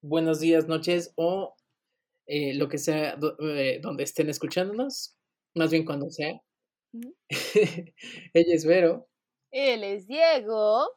[0.00, 1.56] buenos días, noches o
[2.26, 5.16] eh, lo que sea eh, donde estén escuchándonos,
[5.54, 6.40] más bien cuando sea.
[7.28, 9.08] Ella es Vero.
[9.50, 10.90] Él es Diego.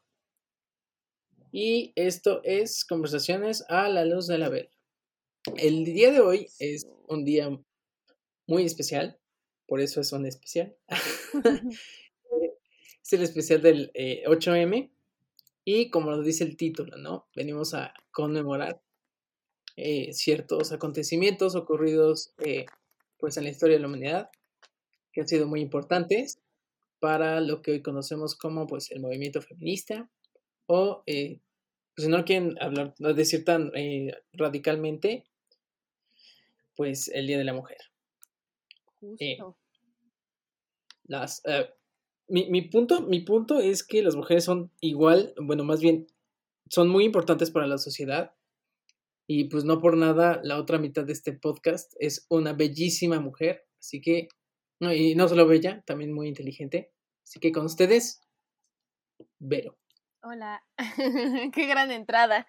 [1.51, 4.69] Y esto es Conversaciones a la luz de la vela.
[5.57, 7.49] El día de hoy es un día
[8.47, 9.19] muy especial,
[9.67, 10.75] por eso es un especial.
[13.03, 14.91] es el especial del 8M eh,
[15.65, 17.27] y como lo dice el título, ¿no?
[17.35, 18.81] Venimos a conmemorar
[19.81, 22.65] eh, ciertos acontecimientos ocurridos eh,
[23.17, 24.29] pues en la historia de la humanidad
[25.11, 26.39] que han sido muy importantes
[26.99, 30.09] para lo que hoy conocemos como pues el movimiento feminista
[30.67, 31.39] o pues,
[31.97, 33.71] si no quieren hablar, no decir tan
[34.31, 35.25] radicalmente,
[36.75, 37.79] pues el Día de la Mujer.
[39.01, 39.57] Justo.
[41.03, 41.41] las,
[42.27, 46.07] mi, mi, punto, mi punto es que las mujeres son igual, bueno, más bien,
[46.69, 48.33] son muy importantes para la sociedad.
[49.33, 53.65] Y pues no por nada, la otra mitad de este podcast es una bellísima mujer.
[53.79, 54.27] Así que,
[54.81, 56.91] no, y no solo bella, también muy inteligente.
[57.23, 58.19] Así que con ustedes,
[59.39, 59.77] Vero.
[60.21, 60.61] Hola,
[61.53, 62.45] qué gran entrada.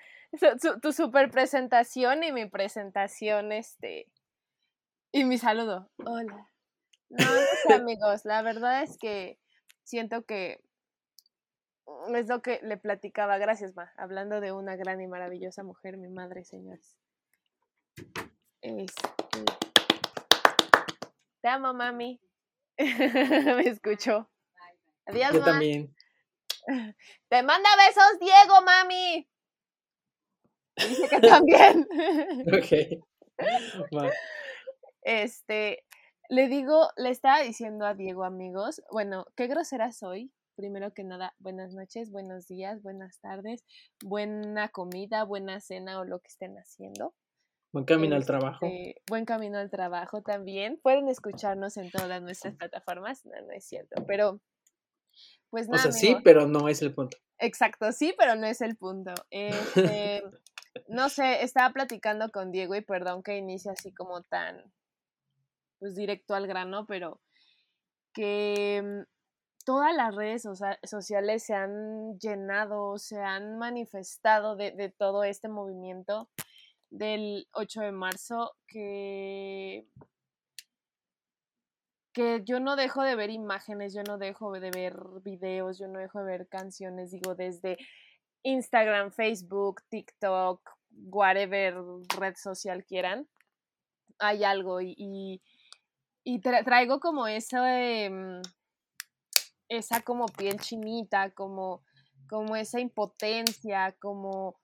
[0.82, 4.10] tu super presentación y mi presentación, este,
[5.12, 5.88] y mi saludo.
[6.04, 6.50] Hola.
[7.10, 7.26] No,
[7.76, 9.38] amigos, la verdad es que
[9.84, 10.58] siento que
[12.14, 16.08] es lo que le platicaba, gracias, Ma, hablando de una gran y maravillosa mujer, mi
[16.08, 16.96] madre, señores.
[18.60, 19.08] Este,
[21.40, 22.20] te amo, mami.
[22.78, 24.30] Me escuchó.
[25.06, 25.94] Adiós, Yo también.
[27.28, 29.28] Te manda besos, Diego, mami.
[30.76, 31.86] Dice que también.
[32.46, 33.02] ok.
[35.02, 35.84] Este,
[36.28, 40.32] le digo, le estaba diciendo a Diego, amigos, bueno, qué grosera soy.
[40.54, 43.64] Primero que nada, buenas noches, buenos días, buenas tardes,
[44.04, 47.14] buena comida, buena cena o lo que estén haciendo.
[47.72, 48.66] Buen camino al trabajo.
[48.66, 50.78] Este, buen camino al trabajo también.
[50.82, 53.24] Pueden escucharnos en todas nuestras plataformas.
[53.24, 54.04] No, no es cierto.
[54.06, 54.40] Pero,
[55.48, 55.88] pues nada.
[55.88, 57.16] O sea, sí, pero no es el punto.
[57.38, 59.14] Exacto, sí, pero no es el punto.
[59.30, 60.22] Este,
[60.88, 64.62] no sé, estaba platicando con Diego y perdón que inicie así como tan
[65.78, 67.20] pues directo al grano, pero
[68.12, 69.04] que
[69.64, 70.46] todas las redes
[70.84, 76.28] sociales se han llenado, se han manifestado de, todo este movimiento
[76.90, 79.86] del 8 de marzo que
[82.12, 85.98] que yo no dejo de ver imágenes, yo no dejo de ver videos, yo no
[85.98, 87.78] dejo de ver canciones, digo, desde
[88.42, 91.74] Instagram, Facebook, TikTok, whatever
[92.18, 93.26] red social quieran,
[94.18, 95.40] hay algo y,
[96.22, 97.62] y traigo como esa,
[98.10, 98.42] mm,
[99.68, 101.82] esa como piel chinita, como,
[102.28, 104.56] como esa impotencia, como,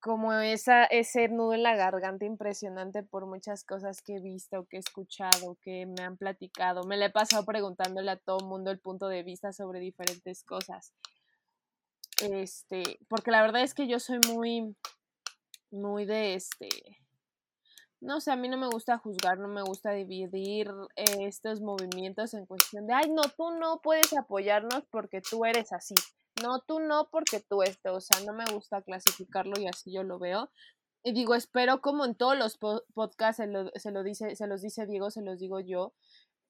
[0.00, 4.76] como esa, ese nudo en la garganta impresionante por muchas cosas que he visto, que
[4.76, 6.84] he escuchado, que me han platicado.
[6.84, 10.44] Me le he pasado preguntándole a todo el mundo el punto de vista sobre diferentes
[10.44, 10.92] cosas.
[12.22, 14.74] Este, porque la verdad es que yo soy muy,
[15.70, 16.68] muy de este,
[18.00, 22.34] no sé, a mí no me gusta juzgar, no me gusta dividir eh, estos movimientos
[22.34, 25.94] en cuestión de, ay, no, tú no puedes apoyarnos porque tú eres así.
[26.42, 27.94] No, tú no porque tú esto.
[27.94, 30.50] O sea, no me gusta clasificarlo y así yo lo veo.
[31.02, 34.60] Y digo, espero como en todos los podcasts se lo, se lo, dice, se los
[34.60, 35.94] dice Diego, se los digo yo.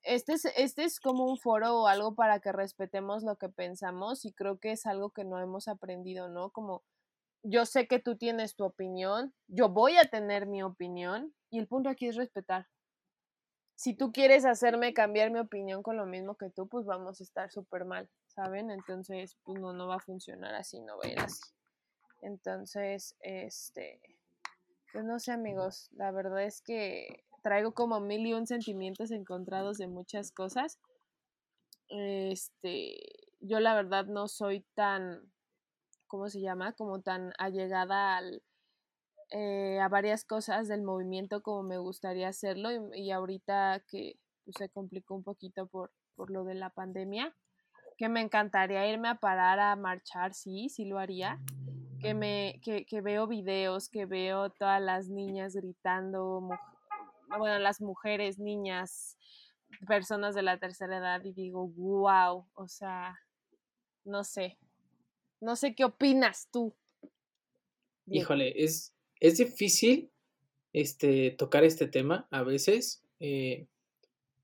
[0.02, 4.24] Este es, este es como un foro o algo para que respetemos lo que pensamos
[4.24, 6.50] y creo que es algo que no hemos aprendido, ¿no?
[6.50, 6.84] Como
[7.48, 11.68] yo sé que tú tienes tu opinión, yo voy a tener mi opinión y el
[11.68, 12.66] punto aquí es respetar.
[13.76, 17.24] Si tú quieres hacerme cambiar mi opinión con lo mismo que tú, pues vamos a
[17.24, 18.70] estar súper mal, ¿saben?
[18.70, 21.42] Entonces, pues no, no va a funcionar así, no va a ir así.
[22.22, 24.00] Entonces, este,
[24.92, 29.78] pues no sé amigos, la verdad es que traigo como mil y un sentimientos encontrados
[29.78, 30.80] de muchas cosas.
[31.88, 32.96] Este,
[33.40, 35.30] yo la verdad no soy tan
[36.06, 36.72] ¿cómo se llama?
[36.72, 38.42] Como tan allegada al,
[39.30, 44.68] eh, a varias cosas del movimiento como me gustaría hacerlo y, ahorita que pues, se
[44.68, 47.34] complicó un poquito por, por lo de la pandemia,
[47.96, 51.40] que me encantaría irme a parar a marchar, sí, sí lo haría,
[52.00, 56.48] que, me, que, que veo videos, que veo todas las niñas gritando,
[57.36, 59.18] bueno, las mujeres, niñas,
[59.88, 63.18] personas de la tercera edad y digo, wow, o sea,
[64.04, 64.58] no sé,
[65.40, 66.74] no sé qué opinas tú.
[68.06, 70.10] Híjole, es, es difícil
[70.72, 73.02] este, tocar este tema a veces.
[73.20, 73.66] Eh,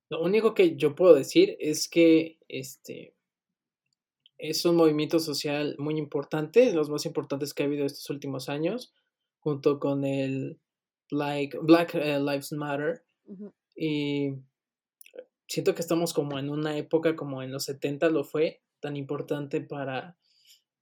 [0.08, 3.14] lo único que yo puedo decir es que este,
[4.38, 8.92] es un movimiento social muy importante, los más importantes que ha habido estos últimos años,
[9.38, 10.58] junto con el
[11.10, 13.04] Black, Black eh, Lives Matter.
[13.76, 14.32] Y
[15.46, 19.60] siento que estamos como en una época como en los 70 lo fue, tan importante
[19.60, 20.16] para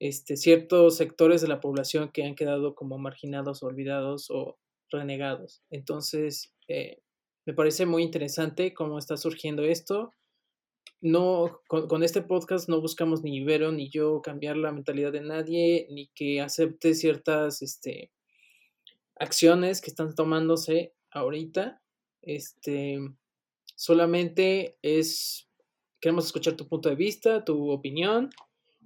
[0.00, 4.58] este, ciertos sectores de la población que han quedado como marginados, olvidados o
[4.90, 5.62] renegados.
[5.70, 7.02] Entonces, eh,
[7.46, 10.12] me parece muy interesante cómo está surgiendo esto.
[11.02, 15.86] No, con, este podcast no buscamos ni Ibero ni yo cambiar la mentalidad de nadie,
[15.90, 18.10] ni que acepte ciertas este,
[19.16, 21.82] acciones que están tomándose ahorita.
[22.22, 22.98] Este,
[23.76, 25.48] solamente es,
[26.00, 28.30] queremos escuchar tu punto de vista, tu opinión,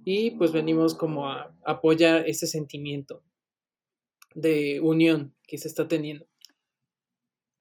[0.05, 3.23] y pues venimos como a apoyar ese sentimiento
[4.35, 6.27] de unión que se está teniendo.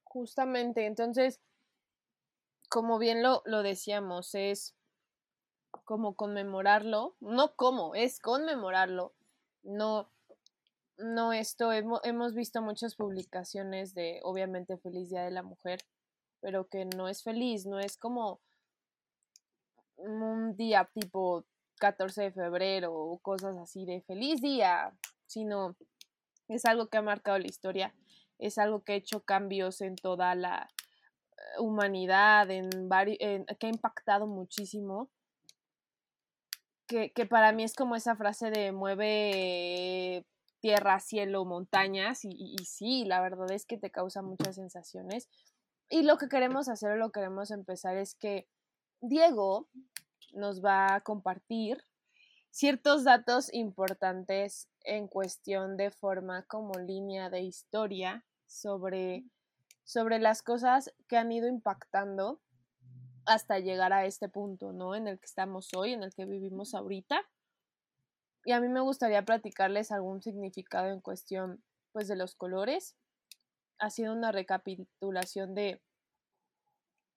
[0.05, 1.41] Justamente, entonces,
[2.69, 4.77] como bien lo, lo decíamos, es
[5.85, 9.15] como conmemorarlo, no como, es conmemorarlo,
[9.63, 10.11] no,
[10.99, 15.81] no esto, hemos, hemos visto muchas publicaciones de, obviamente, Feliz Día de la Mujer,
[16.41, 18.41] pero que no es feliz, no es como
[19.97, 21.47] un día tipo
[21.79, 24.93] 14 de febrero o cosas así de feliz día,
[25.27, 25.77] sino
[26.49, 27.95] es algo que ha marcado la historia
[28.39, 30.69] es algo que ha hecho cambios en toda la
[31.37, 32.71] eh, humanidad, en,
[33.59, 35.11] que ha impactado muchísimo.
[36.87, 40.25] Que, para mí es como esa frase de mueve
[40.61, 45.29] tierra, cielo, montañas, y, y, sí, la verdad es que te causa muchas sensaciones.
[45.89, 48.47] Y lo que queremos hacer o lo que queremos empezar es que
[49.01, 49.69] Diego
[50.35, 51.83] nos va a compartir
[52.51, 59.25] ciertos datos importantes en cuestión de forma como línea de historia sobre,
[59.83, 62.41] sobre las cosas que han ido impactando
[63.27, 64.95] hasta llegar a este punto, ¿no?
[64.95, 67.23] En el que estamos hoy, en el que vivimos ahorita.
[68.45, 72.97] Y a mí me gustaría platicarles algún significado en cuestión, pues, de los colores.
[73.79, 75.83] Ha sido una recapitulación de,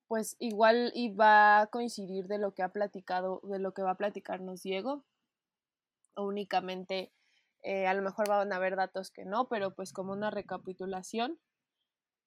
[0.07, 3.97] pues, igual iba a coincidir de lo que ha platicado, de lo que va a
[3.97, 5.03] platicarnos Diego.
[6.15, 7.11] O únicamente
[7.63, 11.39] eh, a lo mejor van a haber datos que no, pero pues como una recapitulación.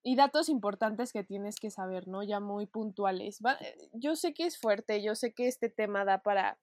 [0.02, 2.22] Y datos importantes que tienes que saber, ¿no?
[2.22, 3.40] Ya muy puntuales.
[3.60, 6.58] Eh, yo sé que es fuerte, yo sé que este tema da para,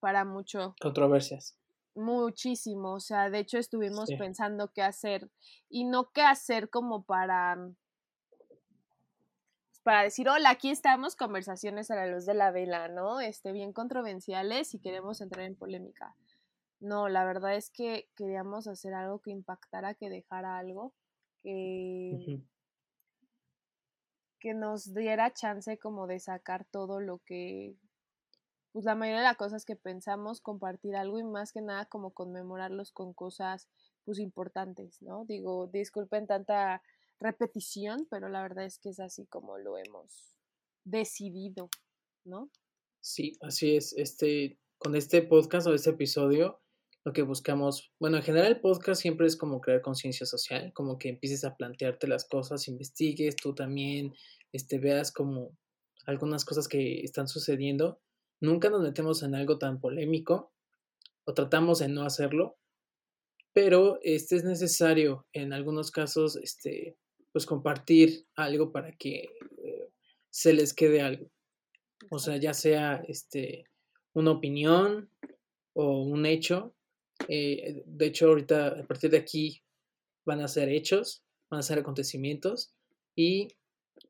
[0.00, 0.74] para mucho.
[0.80, 1.56] Controversias.
[1.94, 5.28] Muchísimo, o sea, de hecho estuvimos pensando qué hacer
[5.68, 7.58] y no qué hacer como para
[9.82, 13.20] para decir, hola, aquí estamos, conversaciones a la luz de la vela, ¿no?
[13.20, 16.14] Este, bien controversiales y queremos entrar en polémica.
[16.80, 20.94] No, la verdad es que queríamos hacer algo que impactara, que dejara algo,
[21.42, 22.42] que,
[24.38, 27.76] que nos diera chance como de sacar todo lo que,
[28.72, 32.12] pues la mayoría de las cosas que pensamos, compartir algo y más que nada como
[32.12, 33.68] conmemorarlos con cosas
[34.04, 35.24] pues importantes, ¿no?
[35.26, 36.82] Digo, disculpen tanta
[37.20, 40.36] repetición, pero la verdad es que es así como lo hemos
[40.84, 41.68] decidido,
[42.24, 42.50] ¿no?
[43.00, 43.92] Sí, así es.
[43.96, 46.60] Este, con este podcast o este episodio,
[47.04, 50.98] lo que buscamos, bueno, en general el podcast siempre es como crear conciencia social, como
[50.98, 54.12] que empieces a plantearte las cosas, investigues tú también,
[54.52, 55.56] este, veas como
[56.06, 58.00] algunas cosas que están sucediendo.
[58.40, 60.52] Nunca nos metemos en algo tan polémico
[61.24, 62.58] o tratamos de no hacerlo,
[63.52, 66.96] pero este es necesario en algunos casos, este,
[67.32, 69.28] pues compartir algo para que
[69.64, 69.88] eh,
[70.30, 71.30] se les quede algo.
[72.10, 73.64] O sea, ya sea este,
[74.14, 75.10] una opinión
[75.74, 76.74] o un hecho
[77.28, 79.62] eh, de hecho, ahorita a partir de aquí
[80.24, 82.74] van a ser hechos, van a ser acontecimientos
[83.14, 83.48] y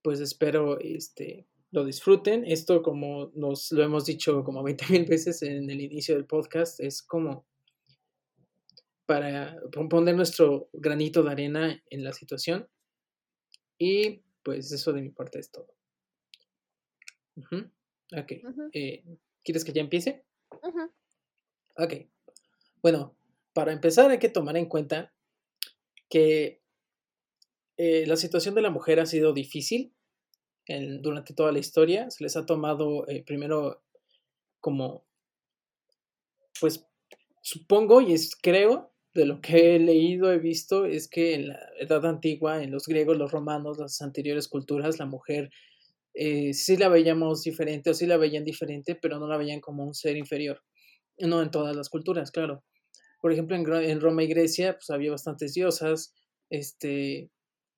[0.02, 2.44] pues espero este, lo disfruten.
[2.46, 6.80] Esto, como nos lo hemos dicho como 20 mil veces en el inicio del podcast,
[6.80, 7.46] es como
[9.06, 12.68] para poner nuestro granito de arena en la situación.
[13.80, 15.74] Y pues eso de mi parte es todo.
[18.14, 18.32] Ok.
[18.74, 19.02] Eh,
[19.42, 20.22] ¿Quieres que ya empiece?
[21.76, 21.94] Ok.
[22.82, 23.16] Bueno,
[23.54, 25.14] para empezar hay que tomar en cuenta
[26.10, 26.60] que
[27.78, 29.94] eh, la situación de la mujer ha sido difícil
[31.00, 32.10] durante toda la historia.
[32.10, 33.82] Se les ha tomado eh, primero
[34.60, 35.06] como,
[36.60, 36.86] pues
[37.40, 41.58] supongo y es, creo, de lo que he leído, he visto, es que en la
[41.78, 45.50] edad antigua, en los griegos, los romanos, las anteriores culturas, la mujer
[46.14, 49.84] eh, sí la veíamos diferente o sí la veían diferente, pero no la veían como
[49.84, 50.62] un ser inferior.
[51.18, 52.64] No en todas las culturas, claro.
[53.20, 56.14] Por ejemplo, en, Roma y Grecia, pues había bastantes diosas,
[56.48, 57.30] este,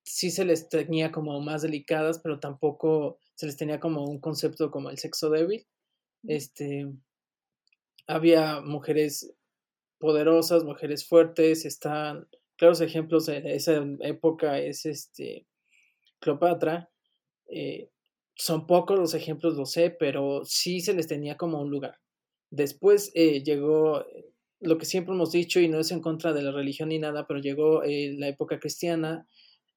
[0.04, 4.70] sí se les tenía como más delicadas, pero tampoco se les tenía como un concepto
[4.70, 5.66] como el sexo débil.
[6.24, 6.86] Este,
[8.06, 9.34] había mujeres
[10.02, 15.46] poderosas, mujeres fuertes, están claros ejemplos de esa época es este
[16.18, 16.90] Cleopatra.
[17.48, 17.88] Eh,
[18.34, 22.00] son pocos los ejemplos, lo sé, pero sí se les tenía como un lugar.
[22.50, 24.04] Después eh, llegó
[24.58, 27.26] lo que siempre hemos dicho, y no es en contra de la religión ni nada,
[27.28, 29.28] pero llegó eh, la época cristiana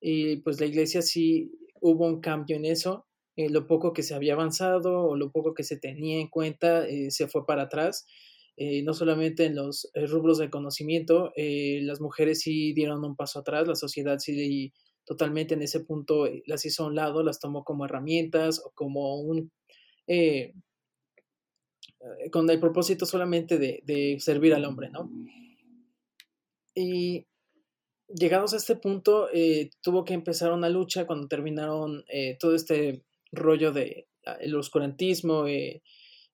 [0.02, 1.52] y pues la iglesia sí
[1.82, 3.06] hubo un cambio en eso.
[3.36, 7.28] lo poco que se había avanzado o lo poco que se tenía en cuenta se
[7.28, 8.06] fue para atrás.
[8.58, 13.76] No solamente en los rubros de conocimiento, las mujeres sí dieron un paso atrás, la
[13.76, 14.72] sociedad sí
[15.06, 18.72] totalmente en ese punto eh, las hizo a un lado, las tomó como herramientas o
[18.72, 19.52] como un...
[20.08, 20.54] Eh,
[22.00, 25.10] eh, con el propósito solamente de, servir al hombre, ¿no?
[26.76, 27.26] Y
[28.08, 29.30] llegados a este punto,
[29.82, 32.04] tuvo que empezar una lucha cuando terminaron
[32.40, 34.08] todo este rollo de
[34.42, 35.46] el oscurantismo,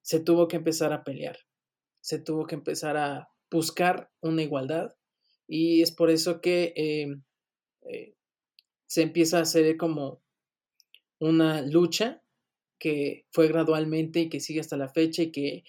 [0.00, 1.38] se tuvo que empezar a pelear,
[2.02, 4.94] se tuvo que empezar a buscar una igualdad
[5.48, 7.22] y es por eso que
[8.86, 10.22] se empieza a hacer como
[11.18, 12.22] una lucha
[12.78, 15.64] que fue gradualmente y que sigue hasta la fecha y que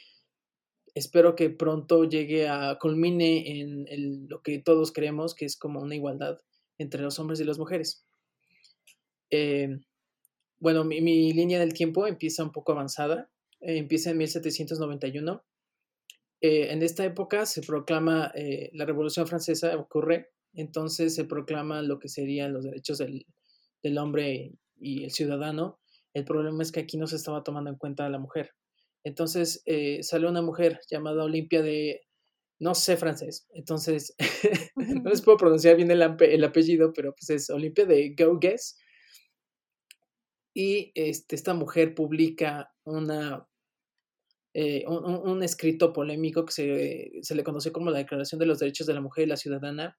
[0.94, 5.96] espero que pronto llegue a culmine en lo que todos creemos que es como una
[5.96, 6.40] igualdad
[6.78, 8.06] entre los hombres y las mujeres.
[9.30, 9.80] Eh,
[10.60, 13.30] bueno, mi, línea del tiempo empieza un poco avanzada,
[13.62, 15.44] eh, empieza en 1791.
[16.44, 18.32] Eh, en esta época se proclama
[18.74, 23.26] la Revolución Francesa, ocurre entonces se proclama lo que serían los derechos del,
[23.98, 25.80] hombre y el ciudadano.
[26.14, 28.52] El problema es que aquí no se estaba tomando en cuenta a la mujer.
[29.04, 32.02] Entonces eh, sale una mujer llamada Olimpia de,
[32.60, 34.16] no sé francés, entonces
[34.76, 38.78] no les puedo pronunciar bien el, el, apellido, pero pues es Olimpia de Gaugues.
[40.56, 43.50] Y este, esta mujer publica una,
[44.54, 48.86] eh, un, escrito polémico que se, se, le conoció como la Declaración de los Derechos
[48.86, 49.98] de la Mujer y la Ciudadana,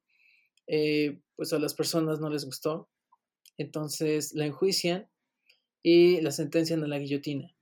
[0.67, 2.89] eh, pues a las personas no les gustó.
[3.57, 5.09] Entonces la enjuician
[5.83, 7.55] y la sentencian a la guillotina.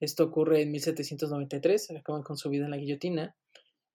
[0.00, 3.36] Esto ocurre en 1793, acaban con su vida en la guillotina.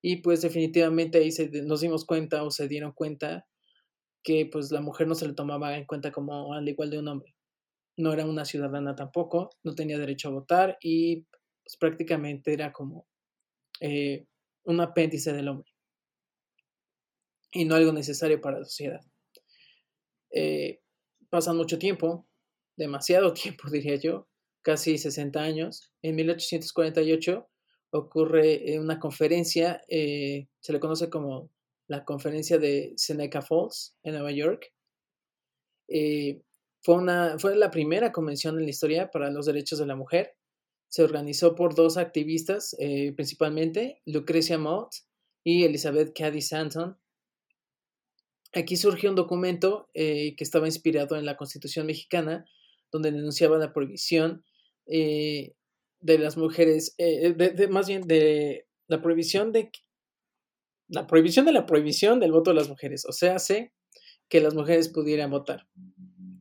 [0.00, 3.46] Y pues definitivamente ahí se, nos dimos cuenta o se dieron cuenta
[4.24, 7.08] que pues la mujer no se le tomaba en cuenta como al igual de un
[7.08, 7.34] hombre.
[7.96, 11.26] No era una ciudadana tampoco, no tenía derecho a votar y
[11.64, 13.06] pues prácticamente era como
[13.80, 14.26] eh,
[14.64, 15.72] un apéndice del hombre
[17.52, 19.00] y no algo necesario para la sociedad.
[20.30, 20.80] Eh,
[21.28, 22.26] pasa mucho tiempo,
[22.76, 24.28] demasiado tiempo diría yo,
[24.62, 25.92] casi 60 años.
[26.02, 27.48] En 1848
[27.90, 31.50] ocurre una conferencia, eh, se le conoce como
[31.88, 34.72] la conferencia de Seneca Falls en Nueva York.
[35.88, 36.40] Eh,
[36.80, 40.34] fue, una, fue la primera convención en la historia para los derechos de la mujer.
[40.92, 42.76] Se organizó por dos activistas,
[43.16, 44.92] principalmente Lucrecia Mott
[45.42, 46.98] y Elizabeth Cady Santon,
[48.54, 52.44] Aquí surgió un documento eh, que estaba inspirado en la Constitución mexicana,
[52.90, 54.44] donde denunciaba la prohibición
[54.86, 55.54] eh,
[56.00, 59.70] de las mujeres, eh, de, más bien de la prohibición de
[60.88, 63.06] la prohibición de la prohibición del voto de las mujeres.
[63.06, 63.72] O sea, hace
[64.28, 65.66] que las mujeres pudieran votar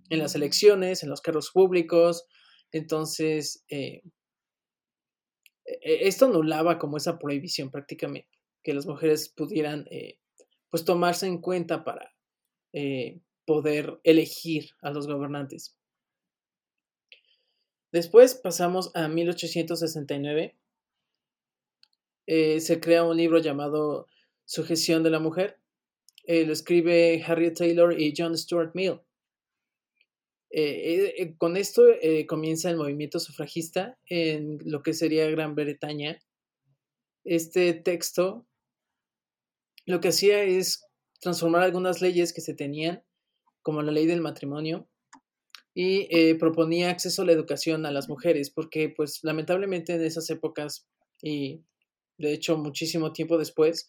[0.09, 2.25] en las elecciones, en los cargos públicos.
[2.73, 3.63] Entonces,
[5.81, 8.29] esto anulaba como esa prohibición prácticamente,
[8.63, 9.85] que las mujeres pudieran
[10.71, 12.15] pues tomarse en cuenta para
[12.73, 15.77] eh, poder elegir a los gobernantes.
[17.91, 20.57] Después pasamos a 1869.
[22.27, 24.07] Eh, se crea un libro llamado
[24.45, 25.59] Sujeción de la Mujer.
[26.23, 29.01] Eh, lo escribe Harriet Taylor y John Stuart Mill.
[31.37, 31.83] Con esto
[32.27, 36.19] comienza el movimiento sufragista en lo que sería Gran Bretaña.
[37.23, 38.47] Este texto
[39.85, 40.85] lo que hacía es
[41.19, 43.03] transformar algunas leyes que se tenían,
[43.61, 44.89] como la ley del matrimonio,
[45.73, 50.29] y eh, proponía acceso a la educación a las mujeres, porque pues lamentablemente en esas
[50.29, 50.87] épocas
[51.21, 51.63] y
[52.17, 53.87] de hecho muchísimo tiempo después,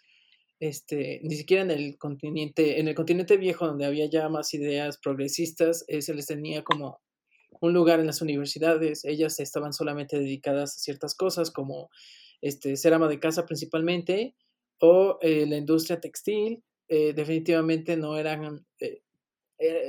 [0.62, 4.96] este, ni siquiera en el continente, en el continente viejo donde había ya más ideas
[4.96, 7.00] progresistas, eh, se les tenía como
[7.60, 11.90] un lugar en las universidades, ellas estaban solamente dedicadas a ciertas cosas como
[12.40, 14.36] este, ser ama de casa principalmente
[14.78, 18.64] o eh, la industria textil, eh, definitivamente no eran,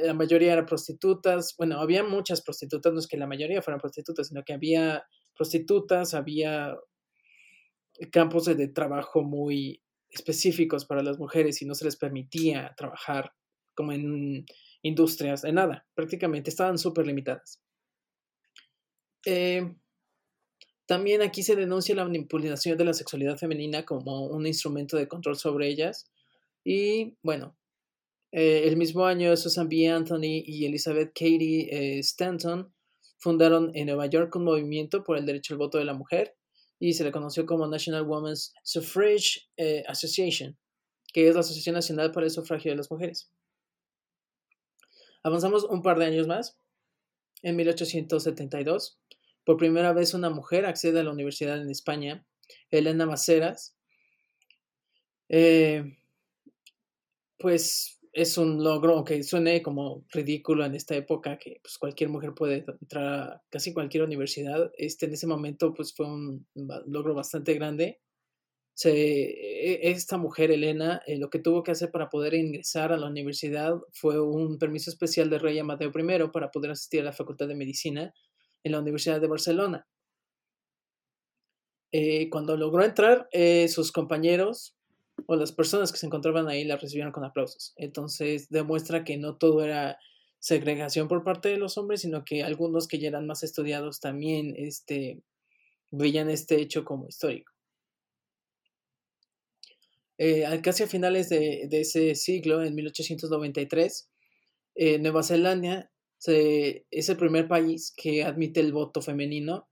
[0.01, 4.29] la mayoría eran prostitutas, bueno, había muchas prostitutas, no es que la mayoría fueran prostitutas,
[4.29, 6.75] sino que había prostitutas, había
[8.11, 9.82] campos de, trabajo muy
[10.13, 13.33] específicos para las mujeres y no se les permitía trabajar
[13.75, 14.45] como en
[14.83, 17.61] industrias, de nada, prácticamente estaban súper limitadas.
[20.85, 25.37] También aquí se denuncia la manipulación de la sexualidad femenina como un instrumento de control
[25.37, 26.11] sobre ellas.
[26.63, 27.57] Y bueno,
[28.35, 29.87] Eh, el mismo año, Susan B.
[29.89, 32.73] Anthony y Elizabeth Cady eh, Stanton
[33.19, 36.33] fundaron en Nueva York un movimiento por el derecho al voto de la mujer
[36.83, 40.57] y se le conoció como National Women's Suffrage eh, Association,
[41.13, 43.31] que es la Asociación Nacional para el Sufragio de las Mujeres.
[45.23, 46.59] Avanzamos un par de años más.
[47.41, 48.99] En 1872,
[49.45, 52.25] por primera vez una mujer accede a la universidad en España,
[52.69, 53.77] Elena Maceras.
[57.37, 62.33] pues es un logro, aunque suene como ridículo en esta época, que pues, cualquier mujer
[62.35, 66.47] puede entrar a casi cualquier universidad, este, en ese momento pues, fue un
[66.85, 67.99] logro bastante grande.
[68.75, 72.97] Se, e, esta mujer, Elena, eh, lo que tuvo que hacer para poder ingresar a
[72.97, 77.13] la universidad fue un permiso especial del rey Amadeo I para poder asistir a la
[77.13, 78.13] Facultad de Medicina
[78.63, 79.87] en la Universidad de Barcelona.
[81.91, 84.75] Eh, cuando logró entrar, eh, sus compañeros
[85.25, 87.73] o las personas que se encontraban ahí la recibieron con aplausos.
[87.77, 89.99] Entonces demuestra que no todo era
[90.39, 94.53] segregación por parte de los hombres, sino que algunos que ya eran más estudiados también
[94.57, 95.21] este,
[95.91, 97.53] veían este hecho como histórico.
[100.17, 104.09] Eh, casi a finales de, ese siglo, en 1893,
[104.75, 105.91] eh, Nueva Zelanda
[106.25, 109.67] es el primer país que admite el voto femenino.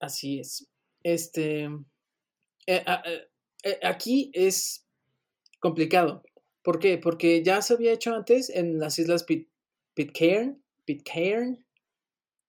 [0.00, 0.68] Así es.
[1.02, 1.68] Este,
[2.66, 3.28] eh, eh,
[3.64, 4.86] eh, aquí es
[5.60, 6.22] complicado.
[6.62, 6.98] ¿Por qué?
[6.98, 9.24] Porque ya se había hecho antes en las islas
[9.94, 11.64] Pitcairn, Pitcairn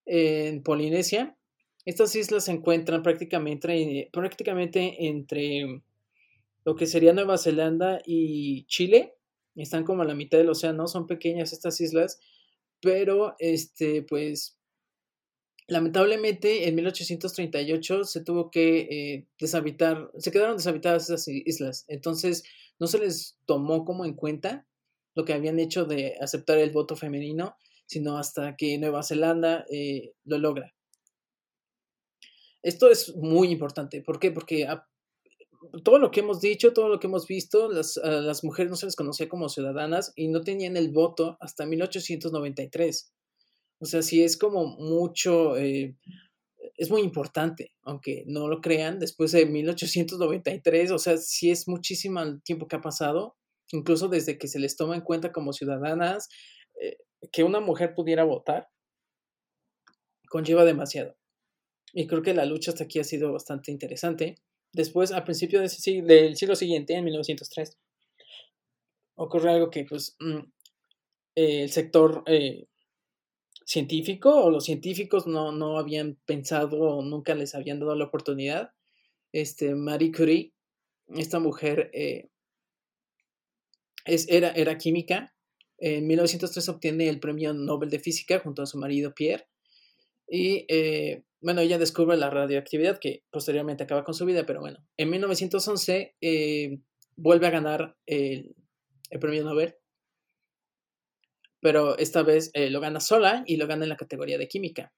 [0.06, 1.38] en Polinesia.
[1.86, 5.82] Estas islas se encuentran prácticamente, prácticamente entre
[6.64, 9.14] lo que sería Nueva Zelanda y Chile.
[9.56, 12.20] Están como a la mitad del océano, son pequeñas estas islas,
[12.82, 14.58] pero este, pues
[15.68, 22.44] Lamentablemente, en 1838 se tuvo que eh, deshabitar, se quedaron deshabitadas esas islas, entonces
[22.80, 24.68] no se les tomó como en cuenta
[25.16, 27.56] lo que habían hecho de aceptar el voto femenino,
[27.88, 30.74] sino hasta que Nueva Zelanda eh, lo logra.
[32.62, 34.32] Esto es muy importante, ¿por qué?
[34.32, 34.68] Porque
[35.84, 37.70] todo lo que hemos dicho, todo lo que hemos visto,
[38.04, 41.66] a las mujeres no se les conocía como ciudadanas y no tenían el voto hasta
[41.66, 43.14] 1893.
[43.80, 45.96] O sea, sí es como mucho, eh,
[46.78, 52.22] es muy importante, aunque no lo crean, después de 1893, o sea, sí es muchísimo
[52.22, 53.36] el tiempo que ha pasado,
[53.72, 56.30] incluso desde que se les toma en cuenta como ciudadanas,
[56.82, 56.98] eh,
[57.32, 58.70] que una mujer pudiera votar,
[60.30, 61.16] conlleva demasiado.
[61.94, 64.36] Y creo que la lucha hasta aquí ha sido bastante interesante.
[64.74, 67.78] Después, al principio del siglo siguiente, en 1903,
[69.16, 70.40] ocurre algo que, pues, mm,
[71.36, 72.68] el sector eh,
[73.66, 78.72] científico o los científicos no, no habían pensado o nunca les habían dado la oportunidad.
[79.32, 80.54] Este, Marie Curie,
[81.08, 82.30] esta mujer eh,
[84.06, 85.36] es, era, era química.
[85.78, 89.48] En 1903 obtiene el premio Nobel de Física junto a su marido Pierre.
[90.28, 94.80] Y eh, bueno, ella descubre la radioactividad que posteriormente acaba con su vida, pero bueno,
[94.96, 96.80] en 1911 eh,
[97.16, 98.56] vuelve a ganar el,
[99.10, 99.76] el premio Nobel
[101.66, 104.94] pero esta vez eh, lo gana sola y lo gana en la categoría de química.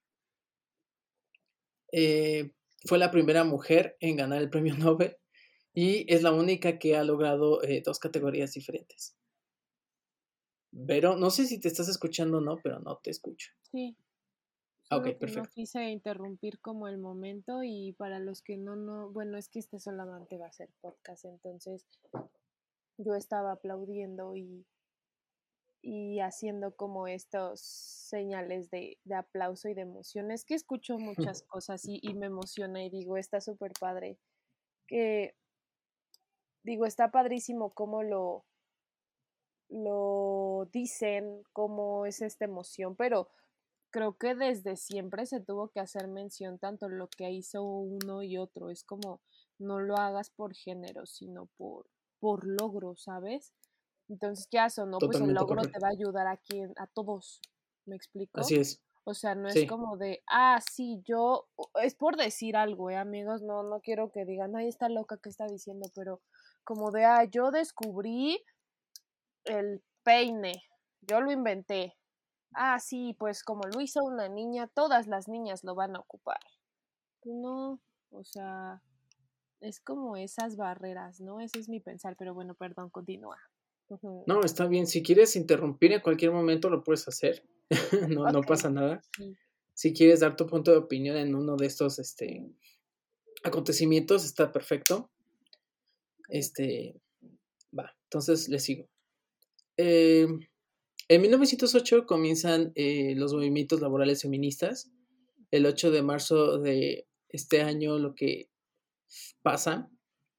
[1.93, 2.51] Eh,
[2.85, 5.15] fue la primera mujer en ganar el premio Nobel
[5.73, 9.15] y es la única que ha logrado eh, dos categorías diferentes.
[10.85, 13.53] Pero no sé si te estás escuchando o no, pero no te escucho.
[13.71, 13.95] Sí.
[14.89, 15.43] Ah, ok, perfecto.
[15.43, 19.59] No quise interrumpir como el momento y para los que no, no, bueno, es que
[19.59, 21.85] este solamente va a ser podcast, entonces
[22.97, 24.65] yo estaba aplaudiendo y
[25.81, 30.31] y haciendo como estos señales de, aplauso y de emoción.
[30.31, 34.17] Es que escucho muchas cosas y, y me emociona y digo, está súper padre.
[34.87, 35.35] Que
[36.63, 38.45] digo, está padrísimo cómo lo,
[39.69, 43.29] lo dicen, cómo es esta emoción, pero
[43.89, 48.37] creo que desde siempre se tuvo que hacer mención tanto lo que hizo uno y
[48.37, 48.69] otro.
[48.69, 49.21] Es como
[49.59, 51.87] no lo hagas por género, sino por,
[52.19, 53.53] por logro, ¿sabes?
[54.09, 57.41] Entonces, ya o no, pues el logro te va a ayudar a quien, a todos.
[57.85, 58.39] ¿Me explico?
[58.39, 58.81] Así es.
[59.09, 61.47] O sea, no es como de, ah, sí, yo,
[61.81, 63.41] es por decir algo, ¿eh, amigos?
[63.41, 66.21] No, no quiero que digan, ay, está loca que está diciendo, pero
[66.65, 68.43] como de, ah, yo descubrí
[69.45, 70.61] el peine,
[71.01, 71.95] yo lo inventé.
[72.53, 76.41] Ah, sí, pues como lo hizo una niña, todas las niñas lo van a ocupar.
[77.23, 77.79] No,
[78.11, 78.81] o sea,
[79.61, 81.39] es como esas barreras, ¿no?
[81.39, 83.37] Ese es mi pensar, pero bueno, perdón, continúa.
[84.25, 84.87] No, está bien.
[84.87, 87.43] Si quieres interrumpir en cualquier momento, lo puedes hacer.
[88.09, 89.01] no, no pasa nada.
[89.73, 92.45] Si quieres dar tu punto de opinión en uno de estos este,
[93.43, 95.09] acontecimientos, está perfecto.
[96.29, 96.95] Este,
[97.77, 97.95] va.
[98.03, 98.87] Entonces, les sigo.
[99.77, 100.27] Eh,
[101.09, 104.91] en 1908 comienzan eh, los movimientos laborales feministas.
[105.51, 108.49] El 8 de marzo de este año lo que
[109.41, 109.89] pasa,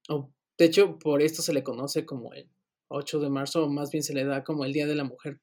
[0.08, 2.50] o de hecho por esto se le conoce como el
[2.88, 5.40] 8 de marzo, o más bien se le da como el Día de la Mujer.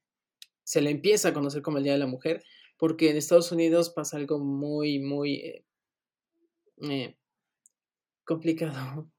[0.64, 2.42] Se le empieza a conocer como el Día de la Mujer,
[2.78, 5.64] porque en Estados Unidos pasa algo muy, muy eh,
[6.82, 7.16] eh,
[8.24, 9.10] complicado.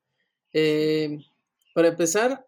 [1.74, 2.48] para empezar,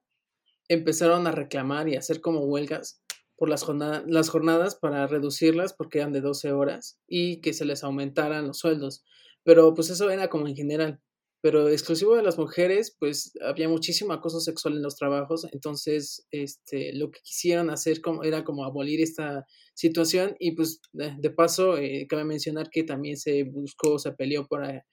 [0.68, 3.02] empezaron a reclamar y a hacer como huelgas
[3.36, 7.66] por las, jornadas, las jornadas para reducirlas porque eran de 12 horas y que se
[7.66, 9.04] les aumentaran los sueldos.
[9.44, 11.00] Pero pues eso era como en general.
[11.42, 16.94] Pero exclusivo de las mujeres, pues había muchísimo acoso sexual en los trabajos, entonces este,
[16.94, 22.08] lo que quisieron hacer como, era como abolir esta situación y pues de, paso eh,
[22.10, 24.86] cabe mencionar que también se buscó, se peleó para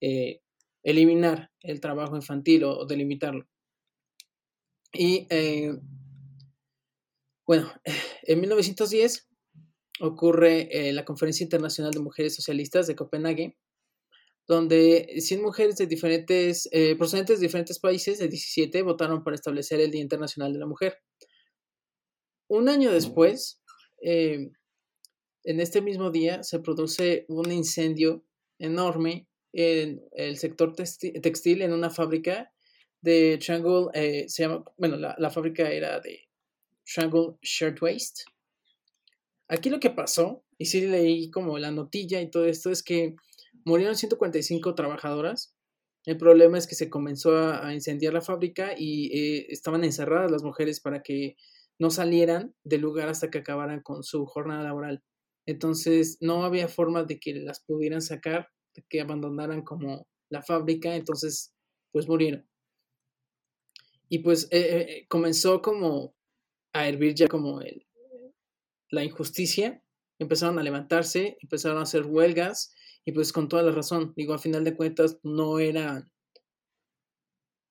[0.00, 0.40] eh,
[0.82, 3.46] eliminar el trabajo infantil o, delimitarlo.
[4.92, 5.72] Y eh,
[7.46, 7.72] bueno,
[8.22, 9.28] en 1910
[10.00, 13.56] ocurre eh, la Conferencia Internacional de Mujeres Socialistas de Copenhague,
[14.46, 19.80] donde 100 mujeres de diferentes, eh, procedentes de diferentes países, de 17, votaron para establecer
[19.80, 20.98] el Día Internacional de la Mujer.
[22.48, 23.62] Un año después,
[24.02, 24.50] eh,
[25.44, 28.24] en este mismo día, se produce un incendio
[28.58, 32.52] enorme en el sector textil, en una fábrica
[33.00, 33.88] de Triangle,
[34.28, 36.28] se llama, bueno, la fábrica era de
[36.84, 38.20] Triangle Shirtwaist.
[39.48, 43.14] Aquí lo que pasó, y sí leí como la notilla y todo esto, es que
[43.64, 45.54] murieron 145 trabajadoras.
[46.04, 50.42] El problema es que se comenzó a, incendiar la fábrica y eh, estaban encerradas las
[50.42, 51.36] mujeres para que
[51.78, 55.02] no salieran del lugar hasta que acabaran con su jornada laboral.
[55.46, 60.94] Entonces no había forma de que las pudieran sacar, de que abandonaran como la fábrica,
[60.94, 61.54] entonces
[61.90, 62.46] pues murieron.
[64.08, 66.14] Y pues eh, eh, comenzó como
[66.72, 67.60] a hervir ya como
[68.90, 69.82] la injusticia,
[70.18, 74.38] empezaron a levantarse, empezaron a hacer huelgas y pues con toda la razón, digo, a
[74.38, 76.10] final de cuentas no eran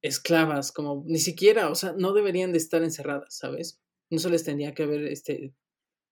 [0.02, 3.82] esclavas, como ni siquiera, o sea, no deberían de estar encerradas, ¿sabes?
[4.10, 5.56] No se les tendría que haber este,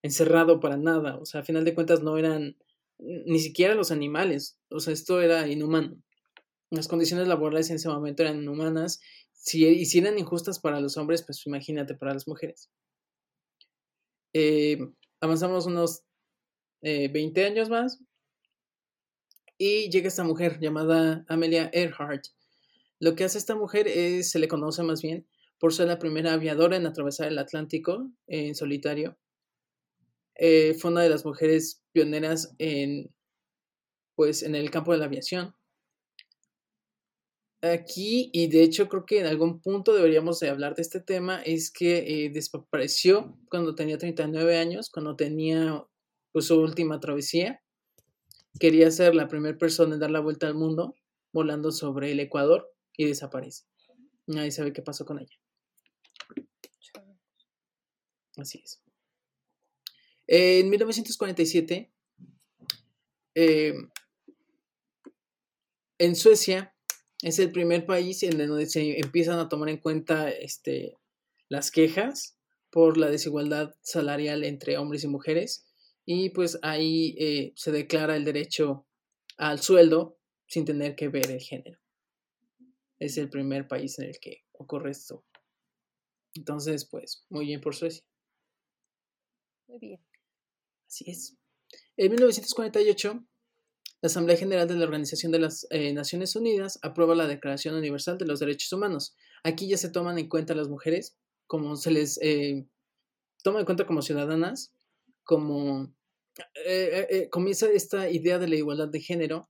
[0.02, 2.58] encerrado para nada, o sea, a final de cuentas no eran
[2.98, 6.02] ni siquiera los animales, o sea, esto era inhumano.
[6.72, 9.02] Las condiciones laborales en ese momento eran inhumanas,
[9.34, 12.70] si, y si eran injustas para los hombres, pues imagínate para las mujeres.
[14.34, 14.80] Eh,
[15.20, 16.04] avanzamos unos
[16.82, 18.00] 20 eh, años más
[19.64, 22.24] y llega esta mujer llamada Amelia Earhart.
[23.00, 25.28] Lo que hace esta mujer es, se le conoce más bien
[25.60, 29.20] por ser la primera aviadora en atravesar el Atlántico en solitario.
[30.34, 33.14] Eh, fue una de las mujeres pioneras en,
[34.16, 35.54] pues, en el campo de la aviación
[37.62, 41.42] aquí, y de hecho creo que en algún punto deberíamos de hablar de este tema,
[41.44, 45.86] es que eh, desapareció cuando tenía 39 años, cuando tenía
[46.32, 47.61] pues, su última travesía.
[48.60, 50.96] Quería ser la primera persona en dar la vuelta al mundo
[51.32, 53.66] volando sobre el Ecuador y desaparece.
[54.28, 55.38] Nadie sabe qué pasó con ella.
[58.38, 58.82] Así es.
[60.28, 61.92] En 1947,
[63.36, 63.74] eh,
[65.98, 66.74] en Suecia
[67.22, 70.98] es el primer país en donde se empiezan a tomar en cuenta este,
[71.50, 72.38] las quejas
[72.70, 75.71] por la desigualdad salarial entre hombres y mujeres
[76.06, 78.88] y pues ahí eh, se declara el derecho
[79.38, 81.80] al sueldo sin tener que ver el género.
[83.00, 85.26] Es el primer país en el que ocurre esto.
[86.36, 88.04] Entonces, pues, muy bien por Suecia.
[89.68, 90.00] Muy bien.
[90.88, 91.36] Así es.
[91.98, 93.26] En 1948
[94.02, 98.18] la Asamblea General de la Organización de las eh, Naciones Unidas aprueba la Declaración Universal
[98.18, 99.16] de los Derechos Humanos.
[99.44, 102.66] Aquí ya se toman en cuenta las mujeres, como se les eh,
[103.44, 104.74] toma en cuenta como ciudadanas,
[105.24, 105.94] como
[106.66, 109.50] eh, comienza esta idea de la igualdad de género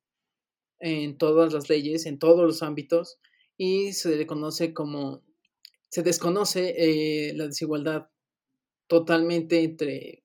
[0.80, 3.20] en todas las leyes, en todos los ámbitos,
[3.58, 4.26] y se
[4.74, 5.24] como,
[5.90, 8.08] se desconoce la desigualdad
[8.88, 10.24] totalmente entre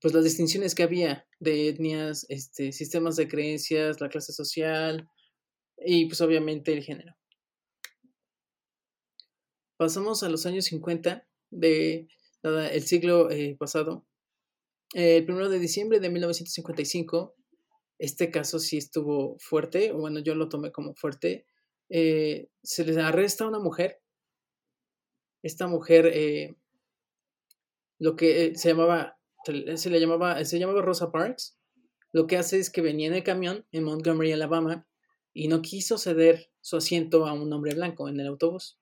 [0.00, 5.08] pues las distinciones que había de etnias, este, sistemas de creencias, la clase social
[5.76, 7.14] y pues obviamente el género.
[9.76, 12.08] Pasamos a los años 50 del
[12.42, 14.06] el siglo eh, pasado.
[14.94, 17.34] El 1 de diciembre de 1955,
[17.98, 21.46] este caso sí estuvo fuerte, o bueno, yo lo tomé como fuerte.
[21.90, 24.00] Eh, se les arresta a una mujer.
[25.42, 26.56] Esta mujer, eh,
[27.98, 29.18] lo que se llamaba
[29.76, 31.58] se, le llamaba, se llamaba Rosa Parks.
[32.12, 34.86] Lo que hace es que venía en el camión en Montgomery, Alabama,
[35.32, 38.78] y no quiso ceder su asiento a un hombre blanco en el autobús.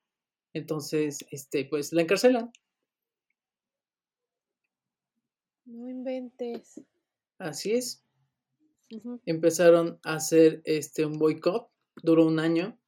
[0.52, 2.50] Entonces, este, pues la encarcelan.
[5.66, 6.80] No inventes.
[7.38, 8.04] Así es.
[9.26, 11.68] Empezaron a hacer este un boicot,
[12.02, 12.78] duró un año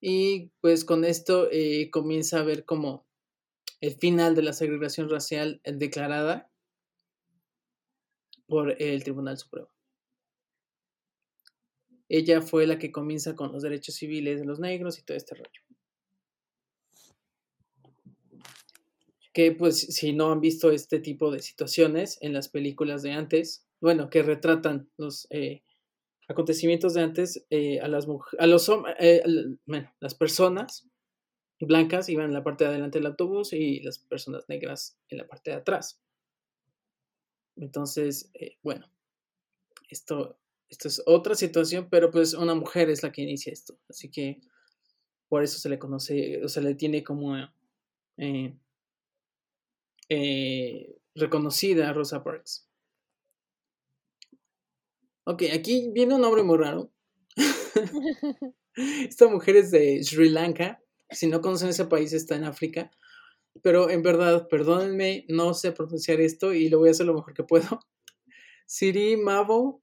[0.00, 3.06] y pues con esto eh, comienza a ver como
[3.80, 6.50] el final de la segregación racial declarada
[8.46, 9.70] por el Tribunal Supremo.
[12.08, 15.34] Ella fue la que comienza con los derechos civiles de los negros y todo este
[15.34, 15.71] rollo.
[19.32, 23.66] Que pues si no han visto este tipo de situaciones en las películas de antes,
[23.82, 25.64] bueno, que retratan los eh,
[26.28, 28.06] acontecimientos de antes, eh, a las
[28.38, 29.22] a los eh,
[29.98, 30.88] las personas
[31.58, 35.26] blancas iban en la parte de adelante del autobús y las personas negras en la
[35.26, 36.00] parte de atrás.
[37.56, 38.30] Entonces,
[38.62, 38.90] bueno,
[39.88, 44.10] esto, esto es otra situación, pero pues una mujer es la que inicia esto, así
[44.10, 44.40] que
[45.28, 47.36] por eso se le conoce, o se le tiene como
[51.14, 52.68] reconocida a Rosa Parks.
[55.24, 56.92] Ok, aquí viene un nombre muy raro.
[58.74, 60.82] Esta mujer es de Sri Lanka.
[61.10, 62.90] Si no conocen ese país, está en África.
[63.62, 67.34] Pero en verdad, perdónenme, no sé pronunciar esto y lo voy a hacer lo mejor
[67.34, 67.80] que puedo.
[68.66, 69.82] Siri Mavo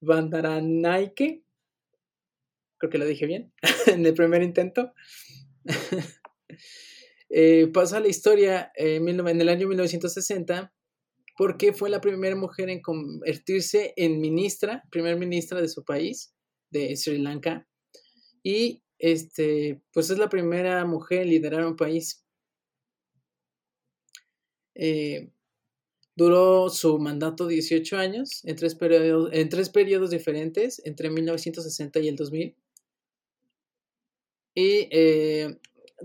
[0.00, 1.42] Bandaranaike.
[2.78, 3.52] Creo que lo dije bien
[3.86, 4.92] en el primer intento.
[7.38, 10.72] Eh, pasa la historia en el año 1960
[11.36, 16.34] porque fue la primera mujer en convertirse en ministra, primer ministra de su país,
[16.70, 17.68] de Sri Lanka,
[18.42, 22.24] y este, pues es la primera mujer en liderar un país.
[24.74, 25.30] Eh,
[26.14, 32.08] duró su mandato 18 años en tres, periodos, en tres periodos diferentes, entre 1960 y
[32.08, 32.56] el 2000.
[34.54, 35.60] Y eh,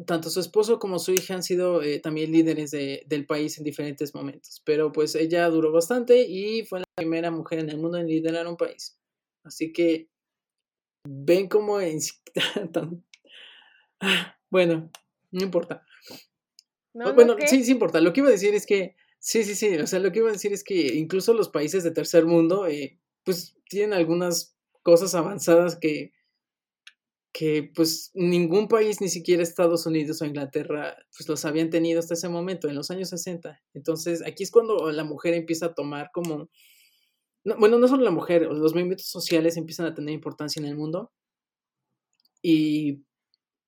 [0.06, 4.15] tanto su esposo como su hija han sido eh, también líderes del país en diferentes
[4.15, 8.08] momentos, pero pues ella duró bastante y fue la primera mujer en el mundo en
[8.08, 8.97] liderar un país.
[9.43, 10.10] Así que
[11.04, 11.80] ven cómo
[12.73, 13.04] tan...
[14.49, 14.89] bueno,
[15.32, 15.86] no importa.
[16.93, 17.99] bueno, sí, sí importa.
[17.99, 20.30] Lo que iba a decir es que, sí, sí, sí, o sea, lo que iba
[20.30, 25.15] a decir es que incluso los países de tercer mundo, eh, pues tienen algunas cosas
[25.15, 26.13] avanzadas que
[27.33, 32.13] que pues ningún país, ni siquiera Estados Unidos o Inglaterra, pues los habían tenido hasta
[32.13, 33.61] ese momento, en los años 60.
[33.73, 36.49] Entonces, aquí es cuando la mujer empieza a tomar como,
[37.43, 41.11] bueno, no solo la mujer, los movimientos sociales empiezan a tener importancia en el mundo.
[42.41, 43.03] Y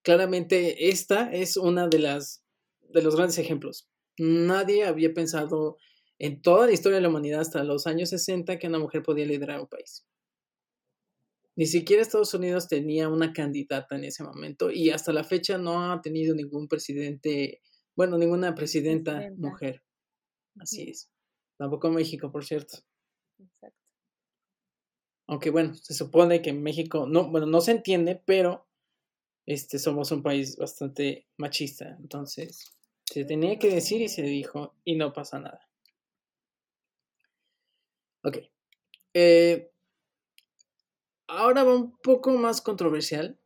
[0.04, 2.44] claramente esta es una de las,
[2.82, 3.90] de los grandes ejemplos.
[4.18, 5.78] Nadie había pensado
[6.20, 9.26] en toda la historia de la humanidad hasta los años 60 que una mujer podía
[9.26, 10.06] liderar un país.
[11.56, 15.92] Ni siquiera Estados Unidos tenía una candidata en ese momento y hasta la fecha no
[15.92, 17.62] ha tenido ningún presidente,
[17.96, 19.84] bueno, ninguna presidenta, mujer.
[20.60, 21.12] Así es.
[21.58, 22.80] Tampoco México, por cierto.
[23.40, 23.78] Exacto.
[25.28, 28.68] Aunque bueno, se supone que en México, no, bueno, no se entiende, pero
[29.46, 31.98] este somos un país bastante machista.
[32.00, 35.70] Entonces, se tenía que decir y se dijo y no pasa nada.
[38.24, 38.38] Ok.
[39.14, 39.73] Eh,
[41.28, 43.40] ahora va un poco más controversial.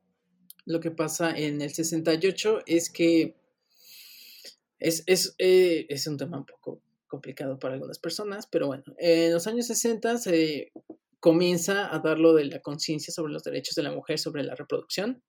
[0.65, 3.37] Lo que pasa en el 68 es que
[4.79, 5.03] es,
[5.39, 9.67] eh, es, un tema un poco complicado para algunas personas, pero bueno, en los años
[9.67, 10.71] 60 se
[11.19, 14.55] comienza a dar lo de la conciencia sobre los derechos de la mujer, sobre la
[14.55, 15.23] reproducción.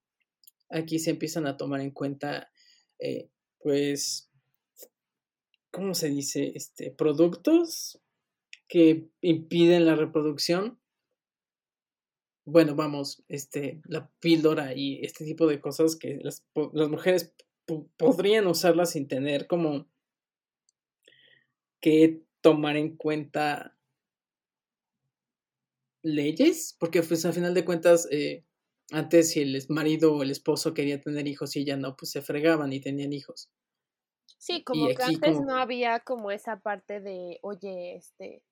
[0.69, 2.51] Aquí se empiezan a tomar en cuenta,
[2.99, 4.31] eh, pues,
[5.71, 6.53] ¿cómo se dice?
[6.55, 8.01] Este, productos
[8.67, 10.79] que impiden la reproducción
[12.51, 17.35] bueno, vamos, este, la píldora y este tipo de cosas que las, mujeres
[17.99, 19.87] podrían usarlas sin tener como
[21.81, 23.77] que tomar en cuenta
[26.03, 28.45] leyes, porque pues al final de cuentas, eh,
[28.93, 32.23] antes si el marido o el esposo quería tener hijos y ya no, pues se
[32.23, 33.51] fregaban y tenían hijos.
[34.39, 38.43] Sí, como que antes no había como esa parte de, oye, este,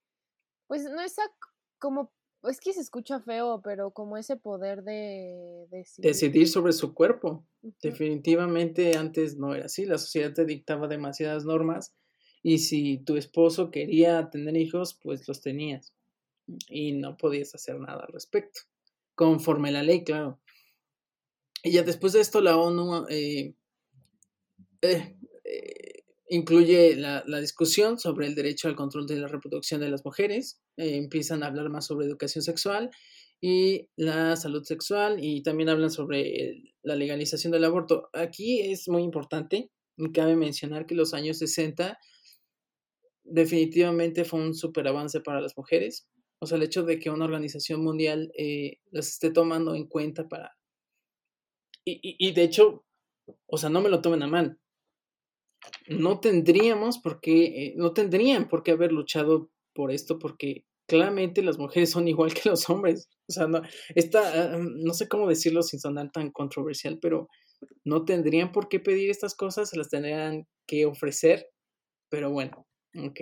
[0.67, 1.23] pues no esa
[1.79, 2.13] como
[2.49, 5.67] es que se escucha feo, pero como ese poder de
[5.99, 7.45] decidir, sobre su cuerpo.
[7.83, 11.95] Definitivamente antes no era así, la sociedad te dictaba demasiadas normas
[12.43, 15.93] y si tu esposo quería tener hijos, pues los tenías
[16.69, 18.61] y no podías hacer nada al respecto,
[19.15, 20.41] conforme la ley, claro.
[21.63, 23.55] Y ya después de esto la ONU eh,
[24.83, 25.97] eh, eh
[26.29, 30.97] incluye la, discusión sobre el derecho al control de la reproducción de las mujeres, eh,
[30.97, 32.91] empiezan a hablar más sobre educación sexual
[33.41, 38.09] y la salud sexual y también hablan sobre la legalización del aborto.
[38.13, 41.99] Aquí es muy importante, y cabe mencionar que los años 60
[43.25, 46.07] definitivamente fue un super avance para las mujeres.
[46.39, 50.29] O sea, el hecho de que una organización mundial eh, las esté tomando en cuenta
[50.29, 50.57] para...
[51.89, 52.85] Y, de hecho,
[53.47, 54.59] o sea, no me lo tomen a mal.
[55.87, 61.43] No tendríamos por qué, eh, no tendrían por qué haber luchado por esto porque claramente
[61.43, 63.09] las mujeres son igual que los hombres.
[63.29, 63.63] O sea, no,
[63.95, 67.29] esta, ah, no sé cómo decirlo sin sonar tan controversial, pero
[67.85, 71.49] no tendrían por qué pedir estas cosas, se las tendrían que ofrecer.
[72.09, 73.21] Pero bueno, ok.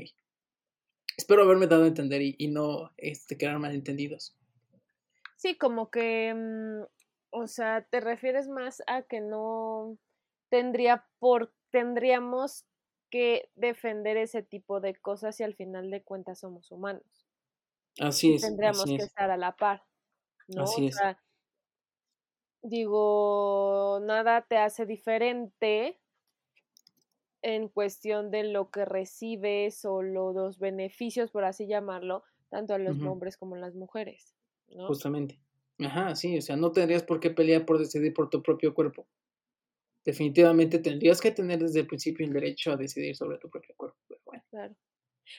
[1.17, 4.37] Espero haberme dado a entender y, no este, quedar malentendidos.
[5.37, 6.83] Sí, como que, mm,
[7.31, 9.99] o sea, te refieres más a que no
[10.51, 12.67] tendría por, tendríamos
[13.14, 17.29] que defender ese tipo de cosas y al final de cuentas somos humanos.
[18.00, 18.42] Así es.
[18.42, 19.85] Tendríamos que estar a la par,
[20.48, 20.64] ¿no?
[20.64, 20.96] Así es.
[22.62, 26.00] digo, nada te hace diferente
[27.42, 33.00] en cuestión de lo que recibes o los beneficios, por así llamarlo, tanto a los
[33.00, 34.35] hombres como a las mujeres,
[34.74, 34.88] ¿no?
[34.88, 35.38] Justamente.
[35.79, 39.07] Ajá, sí, o sea, no tendrías por qué pelear por decidir por tu propio cuerpo.
[40.05, 43.99] Definitivamente tendrías que tener desde el principio el derecho a decidir sobre tu propio cuerpo.
[44.09, 44.45] Pero bueno.
[44.51, 44.75] Claro.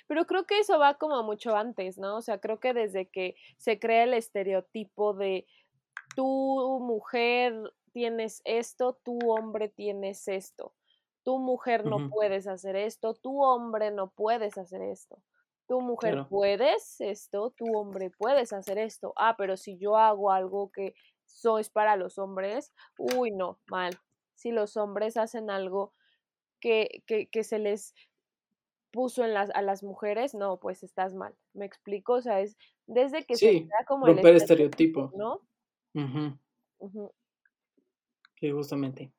[0.08, 2.18] Pero creo que eso va como mucho antes, ¿no?
[2.18, 5.46] O sea, creo que desde que se crea el estereotipo de
[6.16, 7.54] tu mujer
[7.94, 10.74] tienes esto, tu hombre tienes esto.
[11.24, 15.24] Tu mujer no puedes hacer esto, tu hombre no puedes hacer esto.
[15.68, 19.14] Tu mujer puedes esto, tu hombre puedes hacer esto.
[19.16, 20.94] Ah, pero si yo hago algo que
[21.26, 23.98] sois para los hombres, uy, no, mal.
[24.36, 25.94] Si los hombres hacen algo
[26.60, 27.94] que, que, que se les
[28.96, 31.36] puso en las, a las mujeres, no, pues estás mal.
[31.54, 32.14] ¿Me explico?
[32.14, 35.42] O sea, es desde que se da como romper el estereotipo, ¿no?
[38.40, 39.12] Sí, justamente.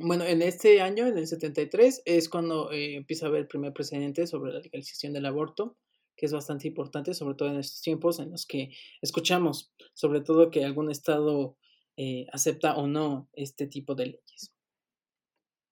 [0.00, 3.74] Bueno, en este año, en el 73, es cuando eh, empieza a haber el primer
[3.74, 5.76] precedente sobre la legalización del aborto,
[6.16, 8.70] que es bastante importante, sobre todo en estos tiempos en los que
[9.02, 11.57] escuchamos, sobre todo que algún estado
[12.00, 14.54] eh, acepta o no este tipo de leyes.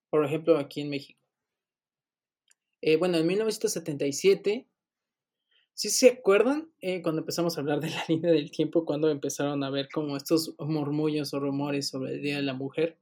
[0.09, 1.21] Por ejemplo, aquí en México.
[2.81, 4.67] Eh, bueno, en 1977,
[5.73, 9.63] ¿sí se acuerdan eh, cuando empezamos a hablar de la línea del tiempo, cuando empezaron
[9.63, 12.99] a ver como estos murmullos o rumores sobre el Día de la Mujer?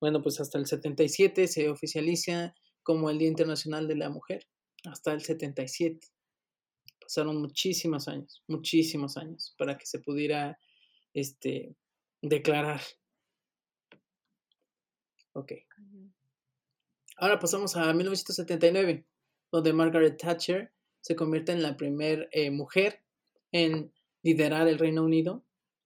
[0.00, 4.48] Bueno, pues hasta el 77 se oficializa como el Día Internacional de la Mujer,
[4.82, 6.08] hasta el 77.
[7.00, 10.58] Pasaron muchísimos años, muchísimos años para que se pudiera
[11.12, 11.76] este,
[12.28, 12.80] declarar.
[15.32, 15.52] Ok.
[17.16, 19.04] Ahora pasamos a 1979
[19.52, 23.02] donde Margaret Thatcher se convierte en la primera eh, mujer
[23.52, 25.44] en liderar el Reino Unido,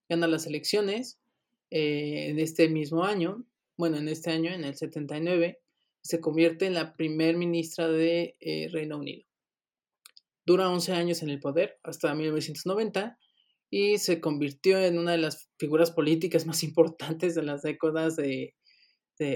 [0.09, 1.19] gana las elecciones
[1.71, 3.45] eh, en este mismo año,
[3.77, 5.61] bueno, en este año, en el 79,
[6.01, 9.27] se convierte en la primer ministra de eh, Reino Unido.
[10.47, 13.19] Dura 11 años en el poder, hasta 1990,
[13.71, 18.55] y se convirtió en una de las figuras políticas más importantes de las décadas de,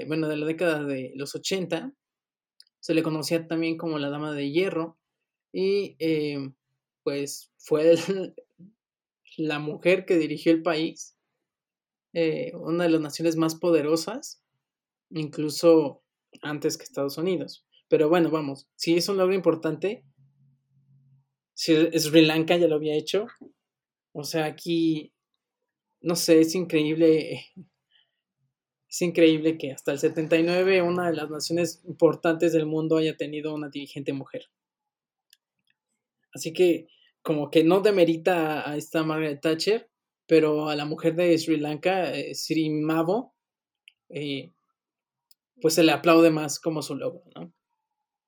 [0.06, 1.92] bueno, de la década de los 80,
[2.80, 4.98] se le conocía también como la Dama de Hierro
[5.52, 6.52] y eh,
[7.02, 7.94] pues fue
[9.36, 11.16] la mujer que dirigió el país,
[12.12, 14.42] eh, una de las naciones más poderosas,
[15.10, 16.02] incluso
[16.42, 17.66] antes que Estados Unidos.
[17.88, 20.04] Pero bueno, vamos, si es un logro importante,
[21.54, 23.26] si Sri Lanka ya lo había hecho,
[24.12, 25.12] o sea, aquí,
[26.00, 27.40] no sé, es increíble
[28.92, 33.54] es increíble que hasta el 79 una de las naciones importantes del mundo haya tenido
[33.54, 34.50] una dirigente mujer.
[36.34, 36.88] Así que
[37.22, 39.88] como que no demerita a esta Margaret Thatcher,
[40.26, 43.34] pero a la mujer de Sri Lanka, eh, Sri Mavo,
[44.10, 44.50] eh,
[45.62, 47.50] pues se le aplaude más como su logro, ¿no?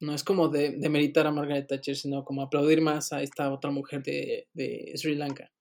[0.00, 3.70] No es como de, demeritar a Margaret Thatcher, sino como aplaudir más a esta otra
[3.70, 5.52] mujer de Sri Lanka.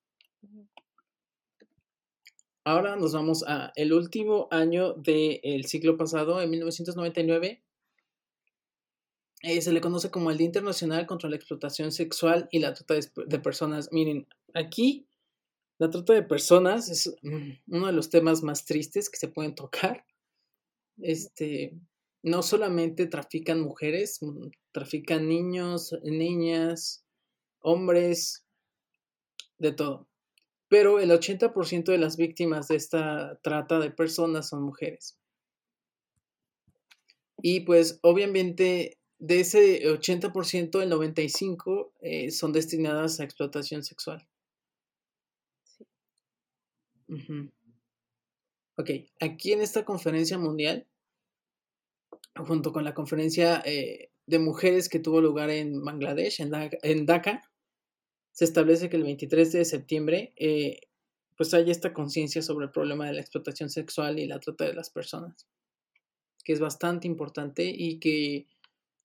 [2.66, 7.62] Ahora nos vamos a el último año del siglo pasado, en 1999.
[9.42, 12.94] Eh, se le conoce como el Día Internacional contra la Explotación Sexual y la Trata
[13.26, 13.90] de, Personas.
[13.92, 15.06] Miren, aquí
[15.78, 19.56] la trata de personas es mm, uno de los temas más tristes que se pueden
[19.56, 20.06] tocar.
[21.02, 21.78] Este,
[22.22, 27.04] no solamente trafican mujeres, mm, trafican niños, niñas,
[27.60, 28.46] hombres,
[29.58, 30.08] de todo
[30.74, 35.20] pero el 80% de las víctimas de esta trata de personas son mujeres.
[37.44, 44.28] Y pues obviamente de ese 80%, el 95% eh, son destinadas a explotación sexual.
[48.76, 50.88] Ok, aquí en esta conferencia mundial,
[52.36, 57.44] junto con la conferencia eh, de mujeres que tuvo lugar en Bangladesh, en Dhaka,
[58.34, 60.82] se establece que el 23 de septiembre eh,
[61.38, 64.74] pues hay esta conciencia sobre el problema de la explotación sexual y la trata de
[64.74, 65.48] las personas,
[66.44, 68.48] que es bastante importante y que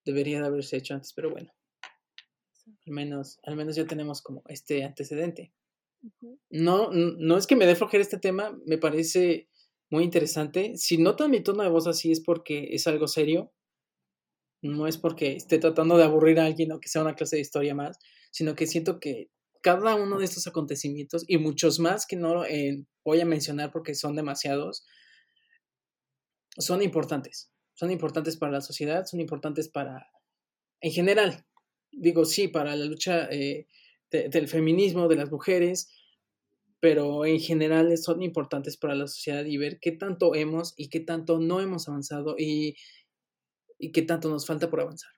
[0.05, 1.53] debería de haberse hecho antes, pero bueno,
[2.87, 5.53] al menos, al menos ya tenemos como este antecedente.
[6.49, 9.49] No, no es que me dé flojera este tema, me parece
[9.91, 10.77] muy interesante.
[10.77, 13.53] Si notan mi tono de voz así es porque es algo serio,
[14.63, 17.43] no es porque esté tratando de aburrir a alguien o que sea una clase de
[17.43, 17.99] historia más,
[18.31, 19.31] sino que siento que
[19.63, 23.95] cada uno de estos acontecimientos y muchos más que no eh, voy a mencionar porque
[23.95, 24.85] son demasiados,
[26.57, 27.53] son importantes.
[27.75, 30.09] Son importantes para la sociedad, son importantes para,
[30.81, 31.47] en general,
[31.93, 33.69] digo sí, para la lucha eh,
[34.11, 35.93] del feminismo, de las mujeres,
[36.81, 41.01] pero en general son importantes para la sociedad y ver qué tanto hemos y qué
[41.01, 42.77] tanto no hemos avanzado y,
[43.79, 45.18] y qué tanto nos falta por avanzar.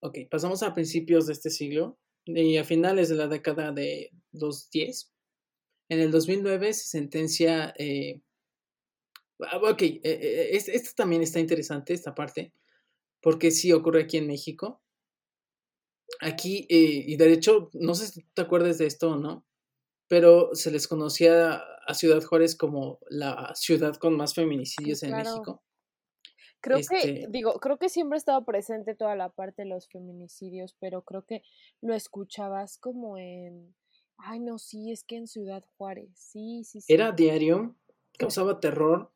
[0.00, 4.70] Ok, pasamos a principios de este siglo y a finales de la década de los
[4.70, 5.12] 10.
[5.88, 7.74] En el 2009 se sentencia...
[7.78, 8.20] Eh,
[9.40, 12.52] ah, ok, eh, eh, esto también está interesante, esta parte,
[13.22, 14.82] porque sí ocurre aquí en México.
[16.20, 19.44] Aquí, y de hecho, no sé si te acuerdas de esto o no,
[20.08, 25.65] pero se les conocía a Ciudad Juárez como la ciudad con más feminicidios en México.
[26.66, 29.88] Creo que, este digo, creo que siempre ha estado presente toda la parte de los
[29.88, 31.42] feminicidios, pero creo que
[31.80, 33.72] lo escuchabas como en,
[34.16, 36.92] ay, no, sí, es que en Ciudad Juárez, sí, sí, sí.
[36.92, 37.76] Era diario,
[38.18, 39.12] causaba terror.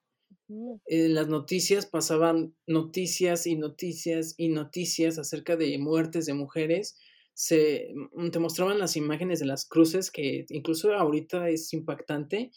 [0.87, 6.99] En las noticias pasaban noticias y noticias y noticias acerca de muertes de mujeres.
[7.35, 12.53] Se, mm, te mostraban las imágenes de las cruces, que incluso ahorita es impactante,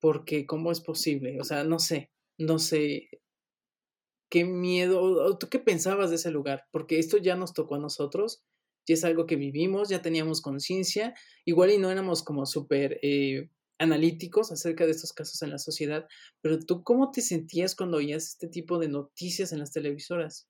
[0.00, 1.38] porque ¿cómo es posible?
[1.38, 3.10] O sea, no sé, no sé,
[4.30, 8.42] qué miedo, tú qué pensabas de ese lugar, porque esto ya nos tocó a nosotros,
[8.86, 11.14] ya es algo que vivimos, ya teníamos conciencia,
[11.44, 16.06] igual y no éramos como súper eh, analíticos acerca de estos casos en la sociedad,
[16.42, 20.48] pero tú cómo te sentías cuando oías este tipo de noticias en las televisoras?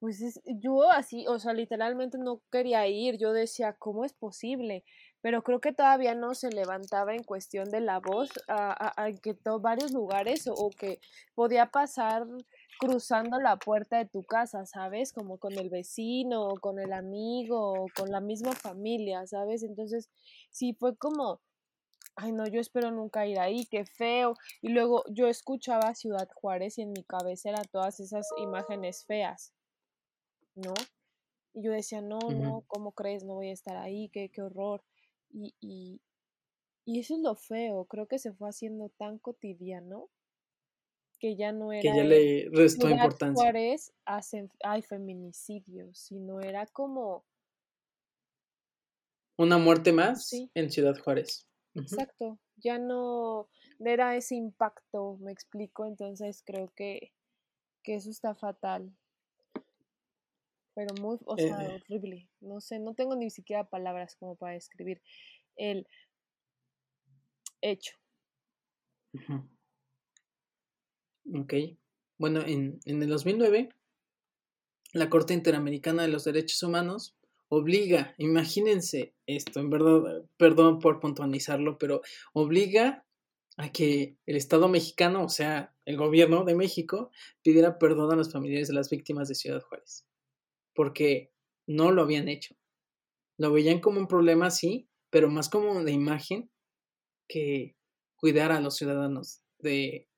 [0.00, 4.82] Pues yo así, o sea, literalmente no quería ir, yo decía, ¿cómo es posible?
[5.20, 9.36] Pero creo que todavía no se levantaba en cuestión de la voz, a, a, que
[9.60, 10.98] varios lugares o, que
[11.36, 12.26] podía pasar
[12.78, 15.12] cruzando la puerta de tu casa, ¿sabes?
[15.12, 19.62] Como con el vecino, o con el amigo, o con la misma familia, ¿sabes?
[19.62, 20.10] Entonces,
[20.50, 21.40] sí fue como,
[22.16, 24.34] ay no, yo espero nunca ir ahí, qué feo.
[24.60, 29.52] Y luego yo escuchaba Ciudad Juárez y en mi cabeza eran todas esas imágenes feas,
[30.54, 30.74] ¿no?
[31.54, 33.24] Y yo decía, no, no, ¿cómo crees?
[33.24, 34.82] No voy a estar ahí, qué, qué horror.
[35.30, 36.00] Y, y,
[36.84, 40.08] y eso es lo feo, creo que se fue haciendo tan cotidiano
[41.22, 41.82] que ya no era.
[41.82, 43.40] Que ya le restó importancia.
[43.40, 47.24] Juárez hacen, hay feminicidios, sino era como.
[49.38, 51.46] Una muerte más en Ciudad Juárez.
[51.74, 53.48] Exacto, ya no
[53.78, 57.12] era ese impacto, me explico, entonces creo que,
[57.84, 58.92] que eso está fatal.
[60.74, 61.76] Pero muy, o sea, eh.
[61.76, 62.28] horrible.
[62.40, 65.00] No sé, no tengo ni siquiera palabras como para describir
[65.54, 65.86] el
[67.60, 67.94] hecho.
[71.34, 71.54] Ok.
[72.18, 73.70] Bueno, en, en el 2009,
[74.92, 77.16] la Corte Interamericana de los Derechos Humanos
[77.48, 82.02] obliga, imagínense esto, en verdad, perdón por puntualizarlo, pero
[82.32, 83.06] obliga
[83.56, 87.10] a que el Estado mexicano, o sea, el gobierno de México,
[87.42, 90.06] pidiera perdón a los familiares de las víctimas de Ciudad Juárez,
[90.74, 91.32] porque
[91.66, 92.54] no lo habían hecho.
[93.38, 96.50] Lo veían como un problema, sí, pero más como una imagen
[97.28, 97.76] que
[98.16, 100.08] cuidar a los ciudadanos de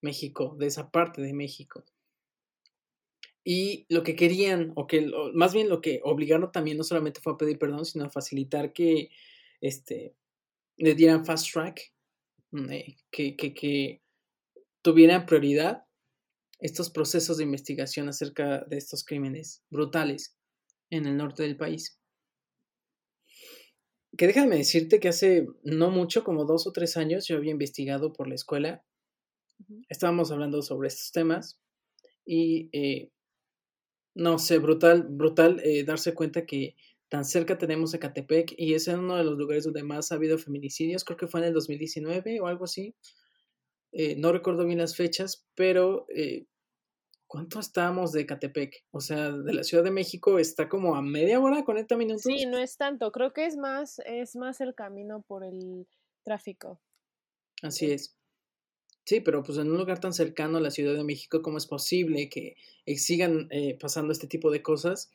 [0.00, 1.84] México, de esa parte de México.
[3.44, 7.32] Y lo que querían, o que más bien lo que obligaron también no solamente fue
[7.32, 9.10] a pedir perdón, sino a facilitar que
[9.60, 10.14] este,
[10.76, 11.92] le dieran fast track,
[12.70, 14.02] eh, que, que, que
[14.82, 15.84] tuvieran prioridad
[16.60, 20.36] estos procesos de investigación acerca de estos crímenes brutales
[20.90, 21.98] en el norte del país.
[24.16, 28.12] Que déjame decirte que hace no mucho, como dos o tres años, yo había investigado
[28.12, 28.84] por la escuela
[29.88, 31.60] estábamos hablando sobre estos temas
[32.24, 33.10] y eh,
[34.14, 36.76] no sé, brutal, brutal eh, darse cuenta que
[37.08, 41.04] tan cerca tenemos Ecatepec y es uno de los lugares donde más ha habido feminicidios,
[41.04, 42.94] creo que fue en el 2019 o algo así.
[43.92, 46.06] Eh, no recuerdo bien las fechas, pero
[47.26, 48.84] ¿cuánto estábamos de Ecatepec?
[48.90, 52.22] O sea, de la Ciudad de México está como a media hora, 40 minutos.
[52.22, 55.86] Sí, no es tanto, creo que es más, es más el camino por el
[56.24, 56.82] tráfico.
[57.62, 58.17] Así es.
[59.08, 61.64] Sí, pero pues en un lugar tan cercano a la Ciudad de México, ¿cómo es
[61.64, 62.56] posible que
[62.98, 65.10] sigan eh, pasando este tipo de cosas?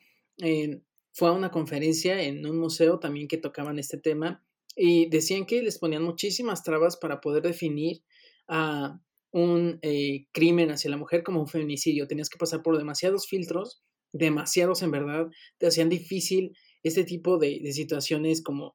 [1.12, 5.62] fue a una conferencia en un museo también que tocaban este tema y decían que
[5.62, 8.02] les ponían muchísimas trabas para poder definir
[8.48, 12.08] a un eh, crimen hacia la mujer como un feminicidio.
[12.08, 15.28] Tenías que pasar por demasiados filtros, demasiados en verdad,
[15.58, 18.74] te hacían difícil este tipo de situaciones como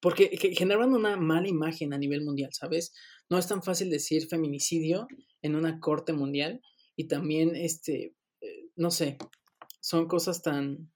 [0.00, 2.92] porque generaban una mala imagen a nivel mundial, ¿sabes?
[3.28, 5.08] No es tan fácil decir feminicidio
[5.42, 6.60] en una corte mundial
[6.96, 9.18] y también, este, eh, no sé,
[9.80, 10.90] son cosas tan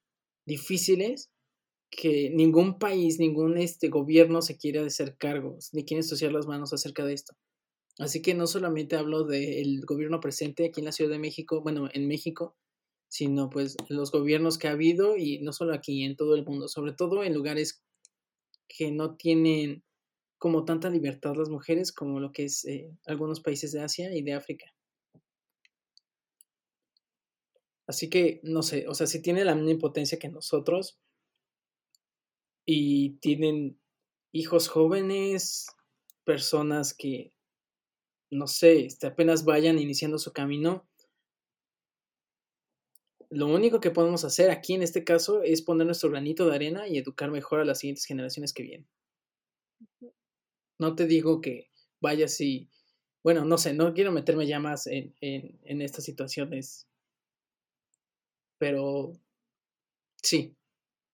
[0.45, 1.31] difíciles
[1.89, 6.73] que ningún país, ningún este, gobierno se quiere hacer cargos, ni quiere ensuciar las manos
[6.73, 7.35] acerca de esto.
[7.99, 11.89] Así que no solamente hablo del gobierno presente aquí en la Ciudad de México, bueno,
[11.93, 12.55] en México,
[13.07, 16.67] sino pues los gobiernos que ha habido y no solo aquí, en todo el mundo,
[16.67, 17.83] sobre todo en lugares
[18.75, 19.83] que no tienen
[20.37, 24.23] como tanta libertad las mujeres como lo que es eh, algunos países de Asia y
[24.23, 24.65] de África.
[27.87, 30.97] Así que, no sé, o sea, si tiene la misma impotencia que nosotros
[32.65, 33.79] y tienen
[34.31, 35.67] hijos jóvenes,
[36.23, 37.33] personas que,
[38.31, 40.87] no sé, este, apenas vayan iniciando su camino,
[43.33, 46.87] lo único que podemos hacer aquí en este caso es poner nuestro granito de arena
[46.87, 48.87] y educar mejor a las siguientes generaciones que vienen.
[50.79, 52.69] No te digo que vayas y,
[53.23, 56.87] bueno, no sé, no quiero meterme ya más en, en, estas situaciones,
[58.59, 59.13] pero
[60.21, 60.55] sí,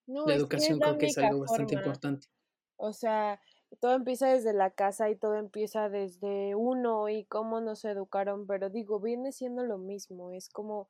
[0.05, 2.27] la educación creo que es algo bastante importante.
[2.75, 3.39] O sea,
[3.79, 8.69] todo empieza desde la casa y todo empieza desde uno y cómo nos educaron, pero
[8.69, 10.89] digo, viene siendo lo mismo, es como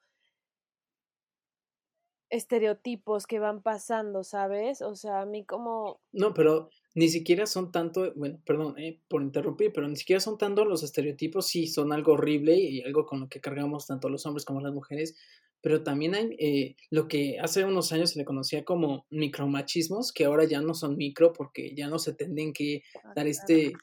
[2.30, 4.82] estereotipos que van pasando, ¿sabes?
[4.82, 6.00] O sea, a mí como...
[6.12, 10.38] No, pero ni siquiera son tanto, bueno, perdón eh, por interrumpir, pero ni siquiera son
[10.38, 14.26] tanto los estereotipos, sí, son algo horrible y algo con lo que cargamos tanto los
[14.26, 15.16] hombres como las mujeres,
[15.62, 20.26] pero también hay eh, lo que hace unos años se le conocía como micromachismos, que
[20.26, 23.74] ahora ya no son micro porque ya no se tienden que ah, dar este,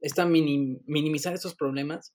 [0.00, 2.14] esta minimizar estos problemas.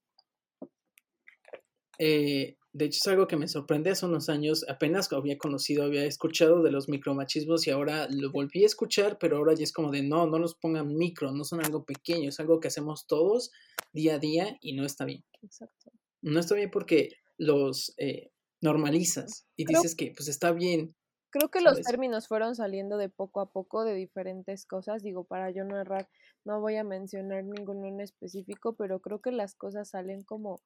[1.98, 3.90] Eh, de hecho, es algo que me sorprende.
[3.90, 8.64] Hace unos años apenas había conocido, había escuchado de los micromachismos y ahora lo volví
[8.64, 11.64] a escuchar, pero ahora ya es como de no, no los pongan micro, no son
[11.64, 13.52] algo pequeño, es algo que hacemos todos
[13.92, 15.24] día a día y no está bien.
[15.42, 15.92] Exacto.
[16.22, 20.96] No está bien porque los eh, normalizas y dices que pues está bien.
[21.30, 25.02] Creo que los términos fueron saliendo de poco a poco de diferentes cosas.
[25.02, 26.10] Digo, para yo no errar,
[26.44, 30.62] no voy a mencionar ninguno en específico, pero creo que las cosas salen como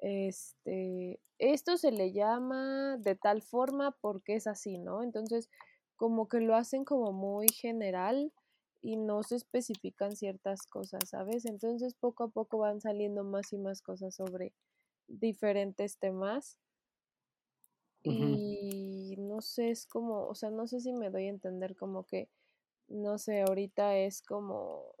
[0.00, 5.02] este, esto se le llama de tal forma porque es así, ¿no?
[5.02, 5.50] Entonces,
[5.96, 8.32] como que lo hacen como muy general
[8.82, 11.44] y no se especifican ciertas cosas, ¿sabes?
[11.46, 14.52] Entonces, poco a poco van saliendo más y más cosas sobre
[15.08, 16.58] diferentes temas.
[18.02, 22.04] Y no sé, es como, o sea, no sé si me doy a entender como
[22.04, 22.28] que,
[22.88, 24.94] no sé, ahorita es como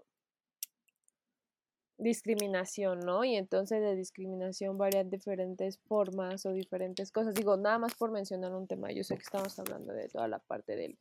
[1.98, 3.24] discriminación, ¿no?
[3.24, 7.34] Y entonces de discriminación varían diferentes formas o diferentes cosas.
[7.34, 10.38] Digo, nada más por mencionar un tema, yo sé que estamos hablando de toda la
[10.38, 10.98] parte del,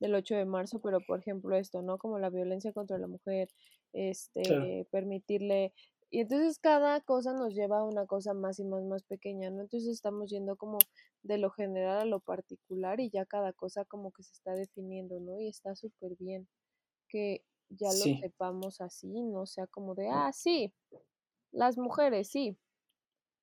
[0.00, 1.98] del 8 de marzo, pero por ejemplo esto, ¿no?
[1.98, 3.48] Como la violencia contra la mujer,
[3.92, 5.74] este, permitirle...
[6.10, 9.60] Y entonces cada cosa nos lleva a una cosa más y más, más pequeña, ¿no?
[9.60, 10.78] Entonces estamos yendo como
[11.22, 15.20] de lo general a lo particular y ya cada cosa como que se está definiendo,
[15.20, 15.38] ¿no?
[15.38, 16.48] Y está súper bien
[17.08, 20.72] que ya lo sepamos así, no sea como de, ah, sí,
[21.52, 22.56] las mujeres, sí.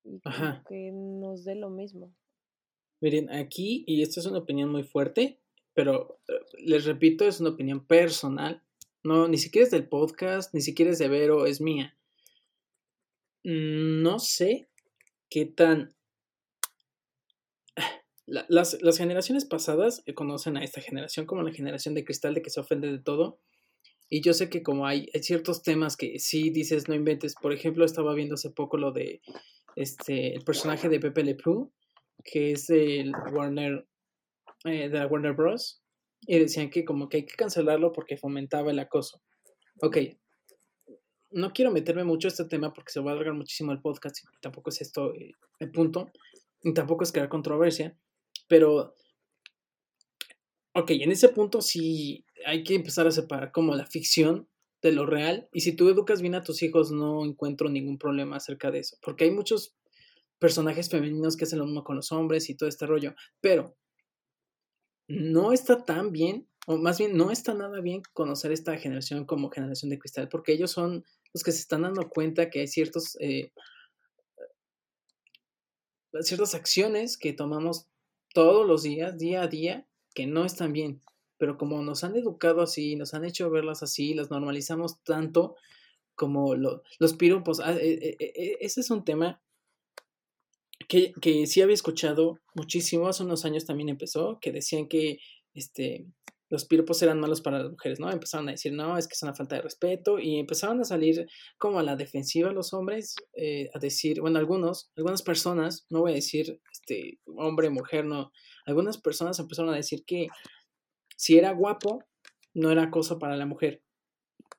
[0.04, 0.20] Y
[0.68, 2.14] que nos dé lo mismo.
[3.00, 5.40] Miren, aquí, y esto es una opinión muy fuerte,
[5.74, 8.62] pero eh, les repito, es una opinión personal.
[9.02, 11.96] No, ni siquiera es del podcast, ni siquiera es de Vero, es mía.
[13.44, 14.68] No sé
[15.28, 15.94] qué tan...
[18.26, 22.50] Las, las generaciones pasadas conocen a esta generación como la generación de cristal de que
[22.50, 23.38] se ofende de todo
[24.08, 27.84] y yo sé que como hay, ciertos temas que sí dices no inventes, por ejemplo,
[27.84, 29.20] estaba viendo hace poco lo de
[29.74, 31.72] este el personaje de Pepe Le Pew,
[32.24, 33.86] que es el Warner
[34.64, 35.82] eh, de la Warner Bros.
[36.26, 39.22] Y decían que como que hay que cancelarlo porque fomentaba el acoso.
[39.80, 39.98] Ok,
[41.30, 44.18] no quiero meterme mucho a este tema porque se va a alargar muchísimo el podcast
[44.18, 46.10] y tampoco es esto eh, el punto,
[46.62, 47.96] y tampoco es crear controversia,
[48.48, 48.94] pero
[50.74, 54.48] ok, en ese punto sí hay que empezar a separar como la ficción
[54.82, 55.48] de lo real.
[55.52, 58.98] Y si tú educas bien a tus hijos, no encuentro ningún problema acerca de eso.
[59.02, 59.74] Porque hay muchos
[60.38, 63.14] personajes femeninos que hacen lo mismo con los hombres y todo este rollo.
[63.40, 63.76] Pero
[65.08, 69.50] no está tan bien o más bien no está nada bien conocer esta generación como
[69.50, 73.16] generación de cristal, porque ellos son los que se están dando cuenta que hay ciertos,
[73.20, 73.52] eh,
[76.20, 77.86] ciertas acciones que tomamos
[78.34, 81.02] todos los días, día a día, que no están bien.
[81.38, 85.56] Pero como nos han educado así, nos han hecho verlas así, las normalizamos tanto
[86.14, 87.60] como los piropos.
[87.60, 89.40] Ah, e, e, e, ese es un tema
[90.88, 93.08] que, que sí había escuchado muchísimo.
[93.08, 95.18] Hace unos años también empezó, que decían que
[95.54, 96.06] este,
[96.48, 98.10] los piropos eran malos para las mujeres, ¿no?
[98.10, 101.26] Empezaron a decir, no, es que es una falta de respeto y empezaron a salir
[101.58, 106.12] como a la defensiva los hombres, eh, a decir, bueno, algunos, algunas personas, no voy
[106.12, 108.30] a decir este, hombre, mujer, no,
[108.64, 110.28] algunas personas empezaron a decir que
[111.16, 112.04] si era guapo,
[112.54, 113.82] no era acoso para la mujer,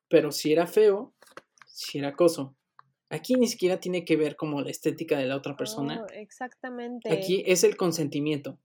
[0.10, 1.14] pero si era feo,
[1.68, 2.56] si era acoso.
[3.10, 6.04] Aquí ni siquiera tiene que ver como la estética de la otra persona.
[6.04, 7.10] Oh, exactamente.
[7.10, 8.60] Aquí es el consentimiento.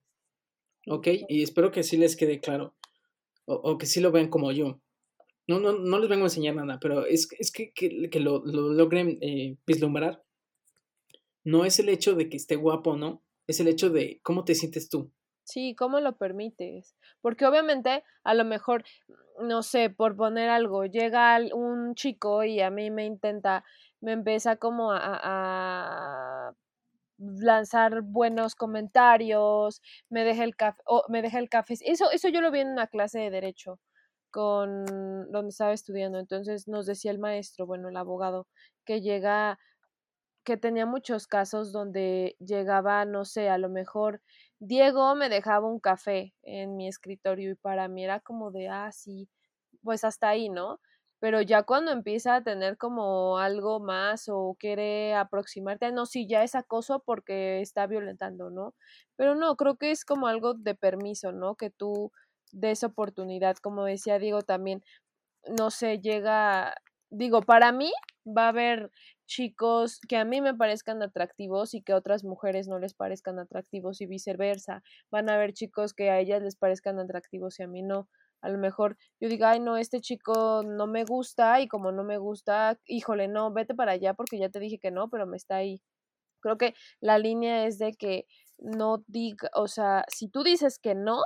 [0.89, 1.07] ¿Ok?
[1.29, 2.75] Y espero que sí les quede claro
[3.45, 4.81] o, que sí lo vean como yo.
[5.47, 9.19] No, no, no les vengo a enseñar nada, pero es, es que, que, lo, logren
[9.21, 10.23] eh, vislumbrar.
[11.45, 13.23] No es el hecho de que esté guapo, ¿no?
[13.49, 15.11] Es el hecho de cómo te sientes tú.
[15.45, 16.95] Sí, cómo lo permites.
[17.21, 18.85] Porque obviamente, a lo mejor,
[19.41, 23.65] no sé, por poner algo, llega un chico y a mí me intenta,
[24.01, 24.99] me empieza como a,
[26.49, 26.53] a
[27.19, 29.81] lanzar buenos comentarios,
[30.11, 31.75] me deja el café, me deja el café.
[31.85, 33.79] Eso, eso yo lo vi en una clase de derecho
[34.31, 34.87] con
[35.31, 36.19] donde estaba estudiando.
[36.19, 38.47] Entonces nos decía el maestro, bueno, el abogado,
[38.85, 39.59] que llega,
[40.45, 44.21] que tenía muchos casos donde llegaba, no sé, a lo mejor
[44.63, 48.91] Diego me dejaba un café en mi escritorio y para mí era como de, ah,
[48.93, 49.29] sí,
[49.83, 50.81] pues hasta ahí, ¿no?
[51.23, 56.43] pero ya cuando empieza a tener como algo más o quiere aproximarte, no, sí, ya
[56.43, 58.75] es acoso porque está violentando, ¿no?
[59.15, 61.55] Pero no, creo que es como algo de permiso, ¿no?
[61.55, 62.11] Que tú
[62.51, 64.83] des oportunidad, como decía Diego también,
[65.59, 66.75] no sé, llega,
[67.11, 67.93] digo, para mí
[68.27, 68.91] va a haber
[69.33, 73.39] chicos que a mí me parezcan atractivos y que a otras mujeres no les parezcan
[73.39, 74.83] atractivos y viceversa.
[75.11, 78.09] Van a haber chicos que a ellas les parezcan atractivos y a mí no
[78.43, 82.03] a lo mejor yo diga, ay, no, este chico no me gusta y como no
[82.03, 85.37] me gusta, híjole, no, vete para allá porque ya te dije que no, pero me
[85.37, 85.81] está ahí.
[86.41, 88.27] Creo que la línea es de que
[88.59, 91.23] no diga, o sea, si tú dices que no,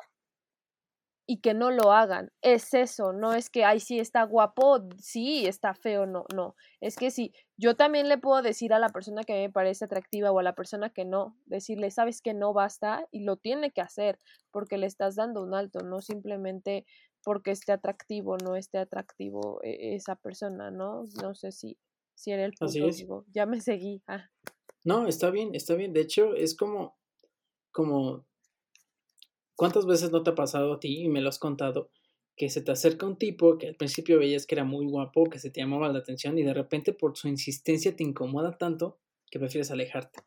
[1.26, 2.30] y que no lo hagan.
[2.40, 6.54] Es eso, no es que, ay, sí está guapo, sí está feo, no, no.
[6.80, 10.30] Es que sí, yo también le puedo decir a la persona que me parece atractiva
[10.30, 13.80] o a la persona que no, decirle, sabes que no basta y lo tiene que
[13.80, 14.20] hacer
[14.52, 16.86] porque le estás dando un alto, no simplemente
[17.24, 21.04] porque esté atractivo, no esté atractivo e, esa persona, ¿no?
[21.20, 21.76] No sé si,
[22.14, 24.00] si era el punto, ya me seguí.
[24.06, 24.30] Ah.
[24.84, 25.92] No, está bien, está bien.
[25.92, 26.96] De hecho, es como,
[27.72, 28.24] como
[29.56, 31.90] ¿Cuántas veces no te ha pasado a ti, y me lo has contado,
[32.36, 35.38] que se te acerca un tipo que al principio veías que era muy guapo, que
[35.38, 38.98] se te llamaba la atención y de repente por su insistencia te incomoda tanto
[39.30, 40.20] que prefieres alejarte?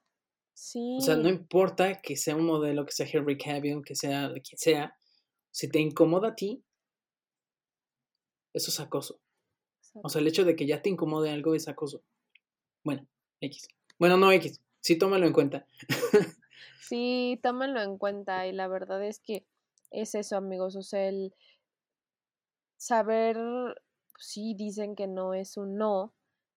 [0.53, 0.97] Sí.
[0.97, 4.57] O sea, no importa que sea un modelo, que sea Henry Cavill, que sea quien
[4.57, 4.97] sea,
[5.51, 6.63] si te incomoda a ti,
[8.53, 9.21] eso es acoso.
[9.93, 12.03] O sea, el hecho de que ya te incomode algo es acoso.
[12.83, 13.07] Bueno,
[13.41, 13.67] X.
[13.97, 14.61] Bueno, no X.
[14.81, 15.67] Sí, tómalo en cuenta.
[16.79, 19.45] Sí, tómenlo en cuenta y la verdad es que
[19.91, 21.33] es eso, amigos, o sea, el
[22.77, 23.37] saber,
[24.17, 26.13] sí dicen que no es un no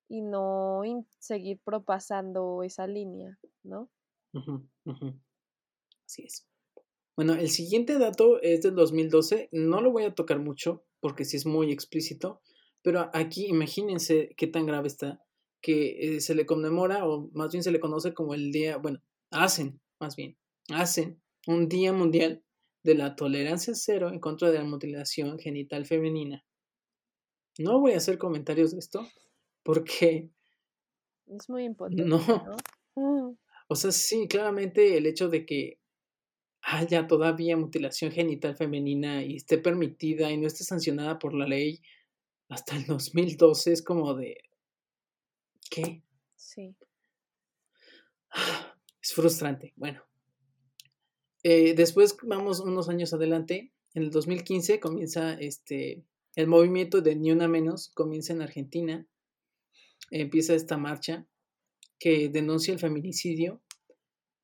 [0.09, 0.83] y no
[1.18, 3.91] seguir propasando esa línea, ¿no?
[6.07, 6.47] Así es.
[7.16, 11.37] Bueno, el siguiente dato es del 2012, no lo voy a tocar mucho porque sí
[11.37, 12.41] es muy explícito,
[12.83, 15.23] pero aquí imagínense qué tan grave está
[15.61, 19.01] que eh, se le conmemora o más bien se le conoce como el día, bueno,
[19.31, 20.37] hacen más bien,
[20.69, 22.45] hacen un Día Mundial
[22.83, 26.45] de la Tolerancia Cero en contra de la mutilación genital femenina.
[27.59, 29.07] No voy a hacer comentarios de esto
[29.63, 30.29] porque...
[31.27, 32.05] Es muy importante.
[32.05, 32.19] No.
[32.95, 33.39] Mm.
[33.69, 35.79] O sea, sí, claramente el hecho de que
[36.61, 41.81] haya todavía mutilación genital femenina y esté permitida y no esté sancionada por la ley
[42.49, 44.37] hasta el 2012 es como de...
[45.71, 46.03] ¿Qué?
[46.37, 46.77] Sí.
[49.03, 49.73] Es frustrante.
[49.77, 50.03] Bueno.
[51.43, 53.73] Eh, después vamos unos años adelante.
[53.95, 56.05] En el 2015 comienza este,
[56.37, 59.07] el movimiento de Ni Una Menos, comienza en Argentina.
[60.11, 61.27] Empieza esta marcha
[61.99, 63.61] que denuncia el feminicidio.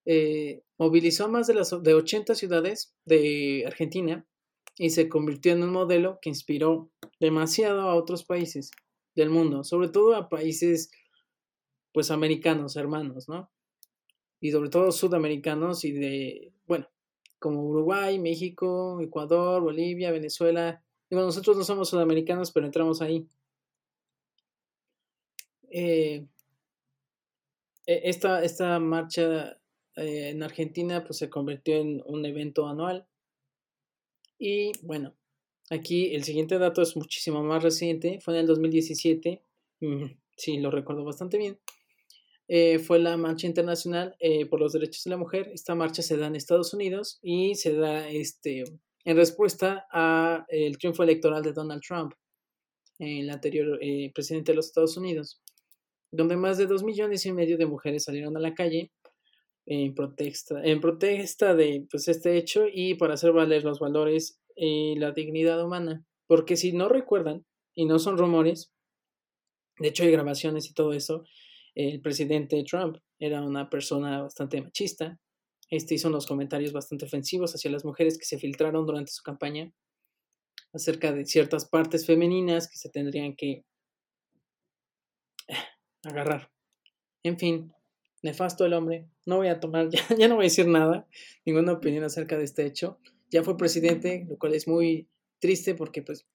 [0.05, 4.27] Eh, movilizó a más de, las, de 80 ciudades de Argentina
[4.77, 6.91] y se convirtió en un modelo que inspiró
[7.21, 8.71] demasiado a otros países
[9.15, 10.91] del mundo, sobre todo a países
[11.93, 13.51] pues americanos, hermanos, ¿no?
[14.41, 16.89] Y sobre todo sudamericanos y de, bueno,
[17.39, 20.83] como Uruguay, México, Ecuador, Bolivia, Venezuela.
[21.11, 23.27] Digo, nosotros no somos sudamericanos, pero entramos ahí.
[25.71, 26.27] Eh,
[27.87, 29.59] e, esta, esta marcha
[29.97, 33.07] eh, en Argentina pues, se convirtió en un evento anual.
[34.39, 35.15] Y bueno,
[35.71, 39.43] aquí el siguiente dato es muchísimo más reciente, fue en el 2017,
[39.81, 40.05] mm,
[40.37, 41.59] sí, lo recuerdo bastante bien.
[42.49, 44.17] Eh, fue la marcha internacional
[44.51, 45.51] por los derechos de la mujer.
[45.53, 48.65] Esta marcha se da en Estados Unidos y se da este,
[49.05, 52.15] en respuesta al triunfo electoral de Donald Trump,
[52.99, 53.79] el anterior
[54.15, 55.43] presidente de los Estados Unidos
[56.11, 58.93] donde más de dos millones y medio de mujeres salieron a la calle
[59.67, 64.97] en protesta, en protesta de pues, este hecho y para hacer valer los valores y
[64.97, 66.05] la dignidad humana.
[66.27, 67.45] Porque si no recuerdan,
[67.75, 68.73] y no son rumores,
[69.79, 71.25] de hecho hay grabaciones y todo eso,
[71.79, 75.17] el presidente Trump era una persona bastante machista.
[75.71, 79.73] Este hizo unos comentarios bastante ofensivos hacia las mujeres que se filtraron durante su campaña
[80.73, 83.65] acerca de ciertas partes femeninas que se tendrían que
[86.03, 86.51] agarrar.
[87.23, 87.73] En fin,
[88.23, 89.07] nefasto el hombre.
[89.25, 91.07] No voy a tomar, ya, no voy a decir nada,
[91.45, 92.99] ninguna opinión acerca de este hecho.
[93.31, 95.09] Ya fue presidente, lo cual es muy
[95.39, 96.27] triste porque, pues,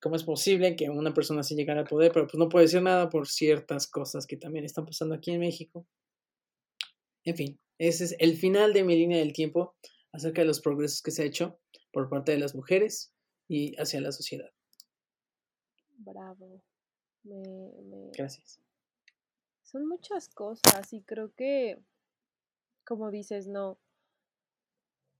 [0.00, 2.12] ¿cómo es posible que una persona así llegara al poder?
[2.12, 5.40] Pero pues no puede decir nada por ciertas cosas que también están pasando aquí en
[5.40, 5.86] México.
[7.24, 9.76] En fin, ese es el final de mi línea del tiempo
[10.12, 11.58] acerca de los progresos que se ha hecho
[11.92, 13.12] por parte de las mujeres
[13.48, 14.50] y hacia la sociedad.
[15.98, 16.62] Bravo.
[18.16, 18.60] Gracias.
[19.62, 21.78] Son muchas cosas y creo que,
[22.84, 23.78] como dices, no.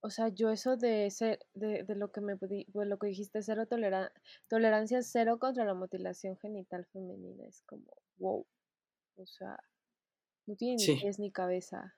[0.01, 3.67] O sea, yo eso de ser, de, de lo que me lo que dijiste, cero
[4.49, 8.47] tolerancia cero contra la mutilación genital femenina, es como, wow.
[9.17, 9.59] O sea,
[10.47, 11.97] no tiene ni pies ni cabeza.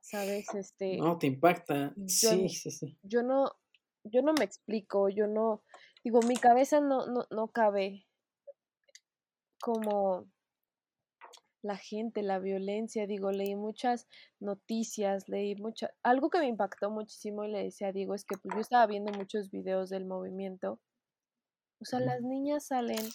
[0.00, 0.52] ¿Sabes?
[0.54, 0.96] Este.
[0.96, 1.94] No, te impacta.
[2.06, 2.98] sí, sí, sí.
[3.02, 3.52] Yo no,
[4.04, 5.62] yo no me explico, yo no,
[6.02, 8.06] digo, mi cabeza no, no, no cabe
[9.60, 10.26] como
[11.62, 14.08] la gente, la violencia, digo, leí muchas
[14.40, 18.54] noticias, leí mucha, algo que me impactó muchísimo y le decía, digo, es que pues
[18.54, 20.80] yo estaba viendo muchos videos del movimiento,
[21.80, 23.08] o sea, las niñas salen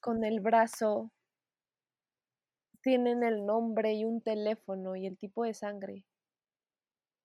[0.00, 1.10] con el brazo,
[2.82, 6.06] tienen el nombre y un teléfono y el tipo de sangre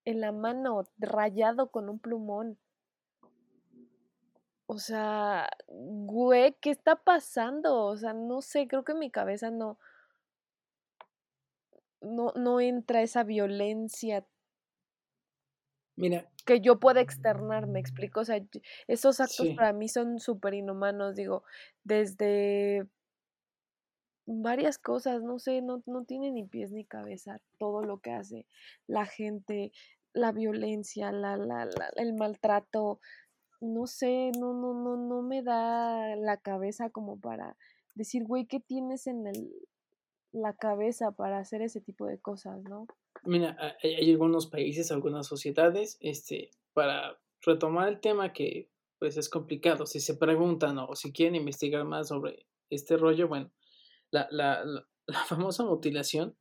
[0.06, 2.58] en la mano, rayado con un plumón.
[4.68, 7.86] O sea, güey, ¿qué está pasando?
[7.86, 9.78] O sea, no sé, creo que mi cabeza no,
[12.06, 14.26] no, no entra esa violencia
[15.96, 16.30] Mira.
[16.46, 18.22] que yo pueda externar, me explico.
[18.22, 18.42] O sea,
[18.88, 21.44] esos actos para mí son súper inhumanos, digo,
[21.84, 22.88] desde
[24.26, 28.46] varias cosas, no sé, no, no tiene ni pies ni cabeza todo lo que hace
[28.88, 29.72] la gente,
[30.14, 33.00] la violencia, la, la, la, el maltrato,
[33.62, 37.56] no sé, no, no, no, no me da la cabeza como para
[37.94, 39.52] decir, güey, ¿qué tienes en el,
[40.36, 42.88] la cabeza para hacer ese tipo de cosas, ¿no?
[43.24, 48.70] Mira, hay, algunos países, algunas sociedades, este, para retomar el tema que
[49.00, 53.52] pues es complicado, si se preguntan o si quieren investigar más sobre este rollo, bueno,
[54.12, 54.86] la,
[55.28, 56.36] famosa mutilación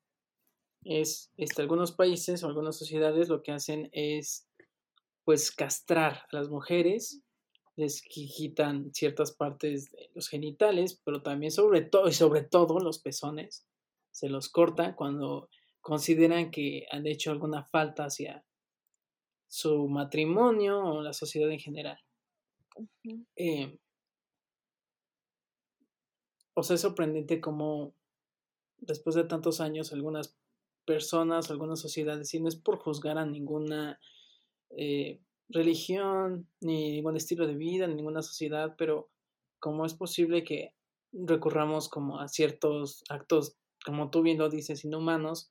[0.85, 4.49] es, este, algunos países o algunas sociedades lo que hacen es
[5.25, 7.23] pues castrar a las mujeres,
[7.77, 12.99] les quitan ciertas partes de los genitales, pero también sobre todo y sobre todo los
[12.99, 13.67] pezones,
[14.15, 15.49] se los corta cuando
[15.81, 18.45] consideran que han hecho alguna falta hacia
[19.49, 21.99] su matrimonio o la sociedad en general.
[23.35, 23.77] Eh,
[26.55, 27.93] o sea, es sorprendente cómo
[28.79, 30.39] después de tantos años algunas
[30.87, 33.99] personas, algunas sociedades, y no es por juzgar a ninguna
[34.71, 39.11] eh, religión, ni ningún estilo de vida, ni ninguna sociedad, pero
[39.59, 40.73] cómo es posible que
[41.13, 45.51] recurramos como a ciertos actos como tú bien lo dices, inhumanos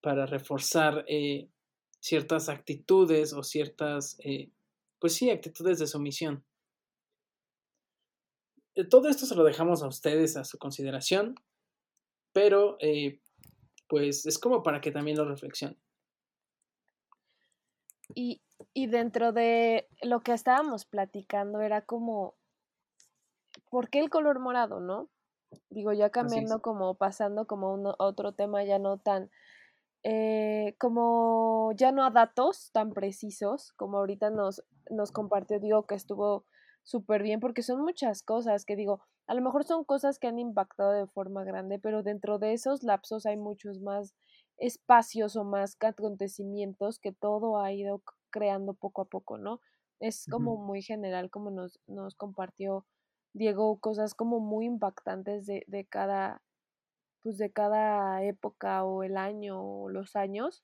[0.00, 1.50] para reforzar eh,
[1.98, 4.50] ciertas actitudes o ciertas, eh,
[4.98, 6.44] pues sí, actitudes de sumisión.
[8.74, 11.34] Eh, todo esto se lo dejamos a ustedes a su consideración,
[12.32, 12.78] pero
[13.88, 15.78] pues es como para que también lo reflexionen.
[18.14, 18.42] Y,
[18.74, 22.34] y dentro de lo que estábamos platicando era como,
[23.70, 25.08] ¿por qué el color morado, no?
[25.70, 29.30] Digo, ya cambiando como pasando como un, otro tema ya no tan,
[30.02, 35.94] eh, como ya no a datos tan precisos como ahorita nos, nos compartió, digo que
[35.94, 36.44] estuvo
[36.82, 40.38] súper bien porque son muchas cosas que digo, a lo mejor son cosas que han
[40.38, 44.14] impactado de forma grande, pero dentro de esos lapsos hay muchos más
[44.58, 49.60] espacios o más acontecimientos que todo ha ido creando poco a poco, ¿no?
[50.00, 52.84] Es como muy general, como nos, nos compartió
[53.34, 56.40] Diego, cosas como muy impactantes de, de cada,
[57.22, 60.62] pues de cada época o el año o los años.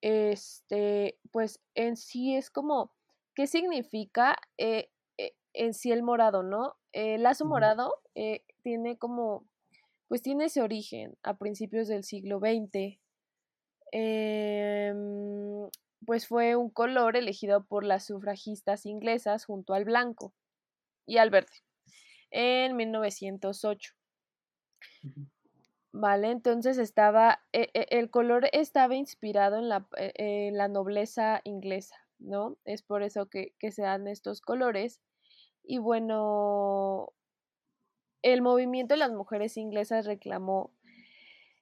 [0.00, 2.92] Este, pues en sí es como,
[3.34, 6.74] ¿qué significa eh, eh, en sí el morado, no?
[6.92, 9.46] El lazo morado eh, tiene como,
[10.08, 12.98] pues tiene ese origen a principios del siglo XX.
[13.92, 15.68] Em,
[16.06, 20.32] pues fue un color elegido por las sufragistas inglesas junto al blanco
[21.06, 21.52] y al verde
[22.32, 23.94] en 1908.
[25.92, 31.96] Vale, entonces estaba, e, e, el color estaba inspirado en la, e, la, nobleza inglesa,
[32.18, 32.56] ¿no?
[32.64, 35.02] Es por eso que, se dan estos colores.
[35.62, 37.12] Y bueno,
[38.22, 40.72] el movimiento de las mujeres inglesas reclamó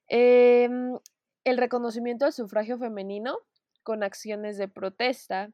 [0.08, 0.98] em,
[1.44, 3.38] el reconocimiento al sufragio femenino
[3.82, 5.50] con acciones de protesta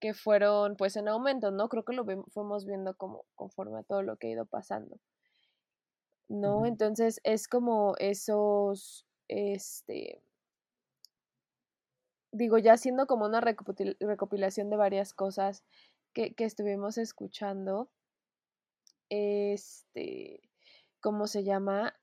[0.00, 1.68] que fueron pues en aumento, ¿no?
[1.68, 4.98] Creo que lo fuimos viendo como conforme a todo lo que ha ido pasando.
[6.28, 6.66] ¿No?
[6.66, 10.22] Entonces es como esos, este,
[12.32, 15.64] digo, ya siendo como una recopilación de varias cosas
[16.12, 17.90] que, que estuvimos escuchando,
[19.08, 20.42] este,
[21.00, 21.94] ¿cómo se llama?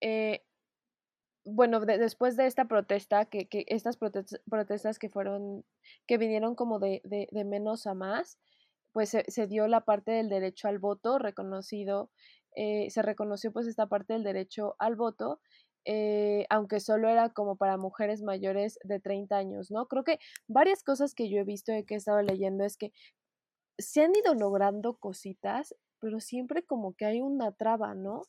[0.00, 0.44] Eh,
[1.44, 5.64] bueno, después de esta protesta, que, que estas protestas que fueron,
[6.06, 8.38] que vinieron como de, de, de menos a más,
[8.92, 12.10] pues se, se, dio la parte del derecho al voto reconocido,
[12.56, 15.40] eh, se reconoció pues esta parte del derecho al voto,
[15.84, 19.86] eh, aunque solo era como para mujeres mayores de 30 años, ¿no?
[19.86, 20.18] Creo que
[20.48, 22.92] varias cosas que yo he visto y que he estado leyendo es que
[23.76, 28.22] se han ido logrando cositas, pero siempre como que hay una traba, ¿no?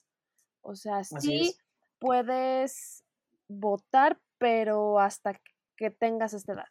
[0.62, 1.56] O sea, sí
[2.00, 3.05] puedes
[3.48, 5.40] votar, pero hasta
[5.78, 6.68] que tengas esta edad.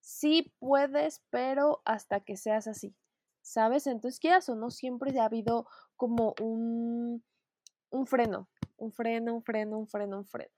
[0.00, 2.94] Sí puedes, pero hasta que seas así.
[3.42, 3.86] ¿Sabes?
[3.86, 5.66] Entonces, quieras o no, siempre ha habido
[5.96, 7.24] como un,
[7.90, 10.52] un freno, un freno, un freno, un freno, un freno.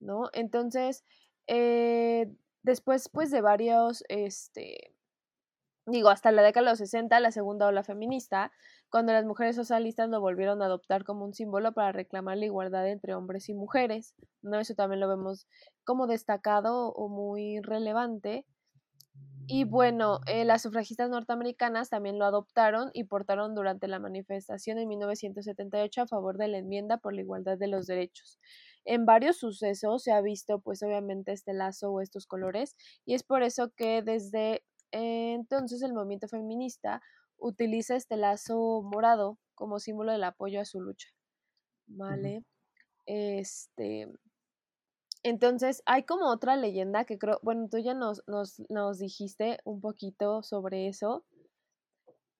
[0.00, 0.30] ¿No?
[0.32, 1.04] Entonces,
[1.46, 2.32] eh,
[2.62, 4.94] después, pues, de varios, este,
[5.86, 8.52] digo, hasta la década de los 60, la segunda ola feminista,
[8.94, 12.88] cuando las mujeres socialistas lo volvieron a adoptar como un símbolo para reclamar la igualdad
[12.88, 14.14] entre hombres y mujeres.
[14.40, 14.60] ¿no?
[14.60, 15.48] Eso también lo vemos
[15.82, 18.46] como destacado o muy relevante.
[19.48, 24.86] Y bueno, eh, las sufragistas norteamericanas también lo adoptaron y portaron durante la manifestación en
[24.86, 28.38] 1978 a favor de la enmienda por la igualdad de los derechos.
[28.84, 33.24] En varios sucesos se ha visto pues obviamente este lazo o estos colores y es
[33.24, 37.02] por eso que desde entonces el movimiento feminista
[37.44, 41.08] utiliza este lazo morado como símbolo del apoyo a su lucha.
[41.86, 42.42] ¿Vale?
[43.06, 44.08] Este.
[45.22, 49.80] Entonces, hay como otra leyenda que creo, bueno, tú ya nos, nos, nos dijiste un
[49.80, 51.24] poquito sobre eso,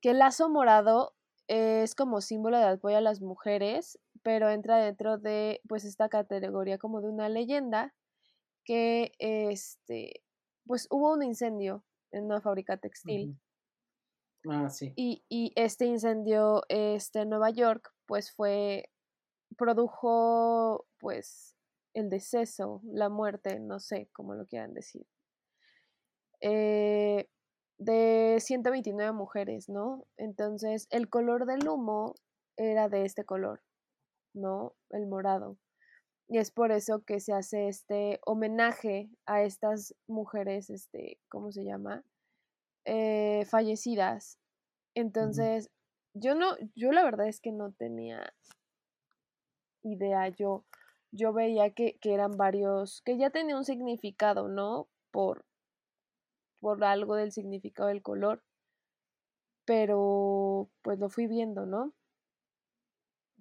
[0.00, 1.14] que el lazo morado
[1.46, 6.78] es como símbolo de apoyo a las mujeres, pero entra dentro de, pues, esta categoría
[6.78, 7.94] como de una leyenda
[8.64, 10.22] que, este,
[10.66, 13.38] pues, hubo un incendio en una fábrica textil.
[14.48, 14.68] Ah.
[14.96, 18.90] Y, y este incendio este, en Nueva York, pues fue,
[19.56, 21.54] produjo, pues,
[21.94, 25.06] el deceso, la muerte, no sé cómo lo quieran decir,
[26.40, 27.28] eh,
[27.78, 30.06] de 129 mujeres, ¿no?
[30.16, 32.14] Entonces, el color del humo
[32.56, 33.62] era de este color,
[34.34, 34.74] ¿no?
[34.90, 35.58] El morado.
[36.28, 41.64] Y es por eso que se hace este homenaje a estas mujeres, este, ¿cómo se
[41.64, 42.04] llama?
[42.84, 44.38] Eh, fallecidas.
[44.94, 45.70] Entonces,
[46.14, 48.34] yo no, yo la verdad es que no tenía
[49.82, 50.28] idea.
[50.28, 50.64] Yo,
[51.10, 54.88] yo veía que, que eran varios, que ya tenía un significado, ¿no?
[55.10, 55.44] Por,
[56.60, 58.42] por algo del significado del color.
[59.64, 61.94] Pero pues lo fui viendo, ¿no?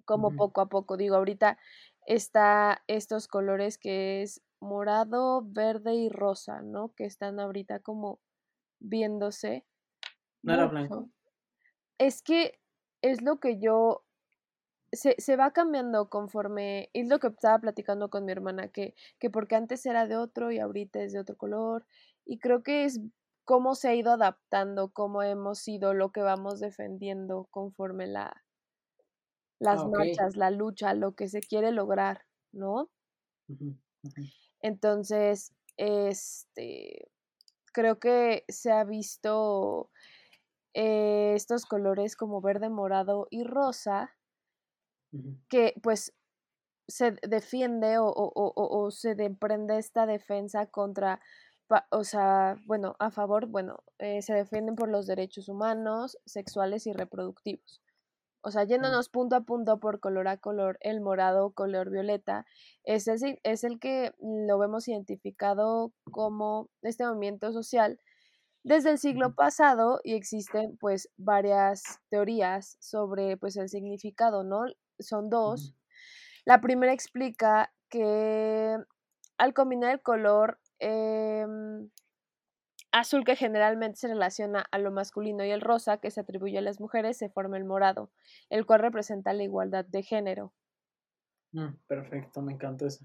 [0.06, 0.96] Como poco a poco.
[0.96, 1.58] Digo, ahorita
[2.06, 6.94] está estos colores que es morado, verde y rosa, ¿no?
[6.94, 8.20] Que están ahorita como
[8.84, 9.64] viéndose.
[10.42, 11.08] ¿No era blanco?
[11.98, 12.58] Es que
[13.02, 14.04] es lo que yo
[14.92, 19.30] se, se, va cambiando conforme, es lo que estaba platicando con mi hermana, que, que
[19.30, 21.86] porque antes era de otro y ahorita es de otro color,
[22.24, 23.00] y creo que es
[23.44, 28.44] cómo se ha ido adaptando, cómo hemos sido lo que vamos defendiendo conforme la,
[29.58, 32.22] las ah, marchas, la lucha, lo que se quiere lograr,
[32.52, 32.90] ¿no?
[34.60, 37.10] Entonces, este,
[37.74, 39.90] creo que se ha visto
[40.74, 44.16] eh, estos colores como verde, morado y rosa,
[45.48, 46.14] que pues
[46.88, 51.20] se defiende o, o, o, o se emprende esta defensa contra,
[51.92, 56.94] o sea, bueno, a favor, bueno, eh, se defienden por los derechos humanos, sexuales y
[56.94, 57.83] reproductivos.
[58.46, 62.44] O sea, yéndonos punto a punto por color a color, el morado color violeta
[62.84, 67.98] es el, es el que lo vemos identificado como este movimiento social
[68.62, 74.64] desde el siglo pasado y existen pues varias teorías sobre pues el significado, ¿no?
[74.98, 75.74] Son dos.
[76.44, 78.76] La primera explica que
[79.38, 81.88] al combinar el color em,
[82.94, 86.62] azul que generalmente se relaciona a lo masculino y el rosa que se atribuye a
[86.62, 88.12] las mujeres se forma el morado,
[88.50, 90.54] el cual representa la igualdad de género.
[91.52, 93.04] Mm, perfecto, me encanta eso.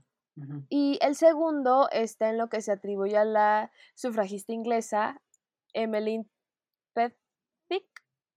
[0.69, 5.21] Y el segundo está en lo que se atribuye a la sufragista inglesa
[5.73, 6.29] Emmeline
[6.93, 7.89] Pethick,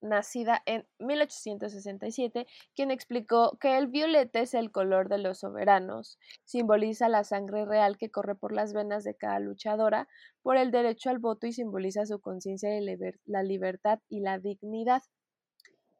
[0.03, 2.45] nacida en 1867,
[2.75, 7.97] quien explicó que el violeta es el color de los soberanos, simboliza la sangre real
[7.97, 10.07] que corre por las venas de cada luchadora
[10.41, 15.01] por el derecho al voto y simboliza su conciencia de la libertad y la dignidad.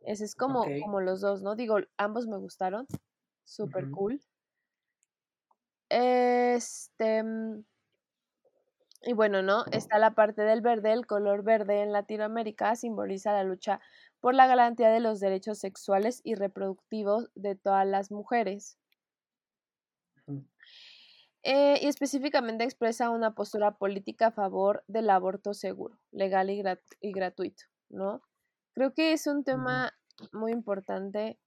[0.02, 1.56] Ese es como, como los dos, ¿no?
[1.56, 2.86] Digo, ambos me gustaron,
[3.46, 4.22] súper cool.
[5.90, 7.64] Este, mm,
[9.06, 9.66] y bueno, ¿no?
[9.72, 13.82] Está la parte del verde, el color verde en Latinoamérica simboliza la lucha
[14.20, 18.78] por la garantía de los derechos sexuales y reproductivos de todas las mujeres.
[21.44, 27.64] Eh, y específicamente expresa una postura política a favor del aborto seguro, legal y, gratuito,
[27.90, 28.22] ¿no?
[28.74, 29.92] Creo que es un tema
[30.32, 31.38] muy importante.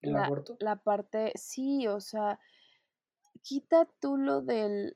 [0.00, 0.56] ¿El aborto?
[0.60, 2.40] La parte, sí, o sea,
[3.42, 4.94] quita tú lo del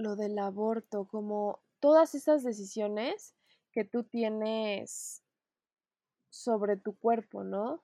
[0.00, 3.34] lo del aborto, como todas esas decisiones
[3.72, 5.22] que tú tienes
[6.30, 7.82] sobre tu cuerpo, ¿no?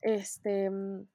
[0.00, 1.06] Este, mm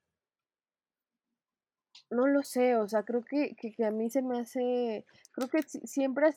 [2.10, 5.62] no lo sé, o sea, creo que, que, a mí se me hace, creo que
[5.64, 6.30] siempre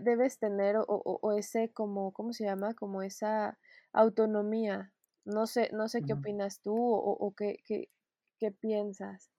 [0.00, 2.74] debes tener o, o, ese como, ¿cómo se llama?
[2.74, 3.58] Como esa
[3.92, 4.92] autonomía.
[5.24, 7.90] No sé, no sé qué opinas tú o, o qué, qué,
[8.38, 9.30] qué piensas.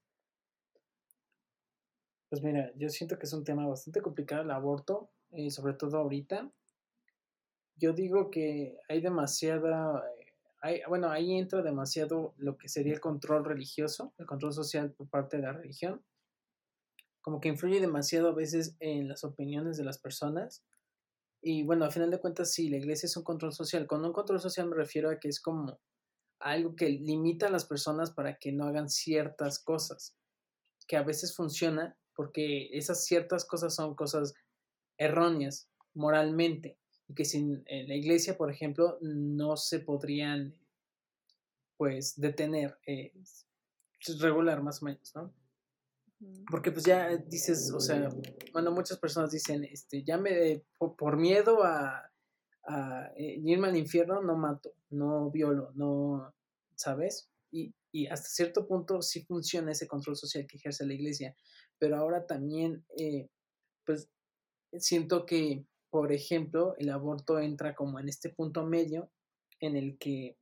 [2.30, 5.74] Pues mira, yo siento que es un tema bastante complicado el aborto, y eh, sobre
[5.74, 6.52] todo ahorita.
[7.76, 13.00] Yo digo que hay demasiada, eh, hay, bueno, ahí entra demasiado lo que sería el
[13.00, 16.04] control religioso, el control social por parte de la religión.
[17.22, 20.64] Como que influye demasiado a veces en las opiniones de las personas.
[21.42, 23.86] Y bueno, a final de cuentas, sí, la iglesia es un control social.
[23.86, 25.80] Con un control social me refiero a que es como
[26.40, 30.16] algo que limita a las personas para que no hagan ciertas cosas,
[30.88, 34.34] que a veces funciona, porque esas ciertas cosas son cosas
[34.98, 40.54] erróneas moralmente y que sin la iglesia, por ejemplo, no se podrían
[41.78, 43.14] pues detener, eh,
[44.20, 45.34] regular más o menos, ¿no?
[46.50, 48.10] Porque pues ya dices, o sea,
[48.52, 52.12] bueno, muchas personas dicen, este, ya me, por, miedo a,
[52.64, 56.34] a, eh, irme al infierno, no mato, no violo, no,
[56.76, 57.30] ¿sabes?
[57.52, 61.36] Y, y hasta cierto punto sí funciona ese control social que ejerce la iglesia,
[61.80, 63.30] pero ahora también, eh,
[63.86, 64.10] pues,
[64.74, 69.10] siento que, por ejemplo, el aborto entra como en este punto medio
[69.60, 70.38] en el que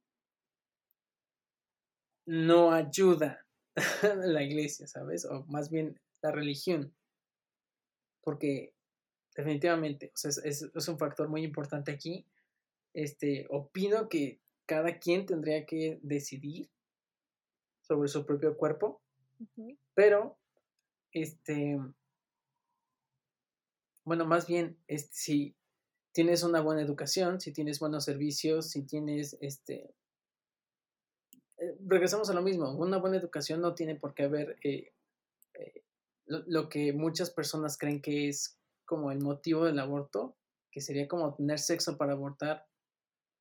[2.25, 3.45] no ayuda
[4.15, 5.25] la iglesia, ¿sabes?
[5.25, 6.93] O más bien la religión.
[8.21, 8.73] Porque
[9.35, 12.25] definitivamente, o sea, es, es, un factor muy importante aquí.
[12.93, 16.69] Este, opino que cada quien tendría que decidir
[17.81, 19.01] sobre su propio cuerpo,
[19.93, 20.37] pero
[21.15, 21.79] este,
[24.03, 25.55] bueno, más bien, este, si
[26.11, 29.95] tienes una buena educación, si tienes buenos servicios, si tienes, este,
[31.57, 34.91] eh, regresamos a lo mismo, una buena educación no tiene por qué haber eh,
[35.53, 35.83] eh,
[36.25, 40.35] lo, que muchas personas creen que es como el motivo del aborto,
[40.69, 42.67] que sería como tener sexo para abortar,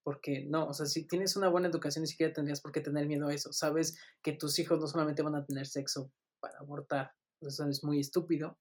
[0.05, 3.09] porque no, o sea, si tienes una buena educación ni siquiera tendrías por qué tener
[3.09, 7.12] miedo a eso, sabes que tus hijos no solamente van a tener sexo para abortar,
[7.49, 8.59] eso es muy estúpido.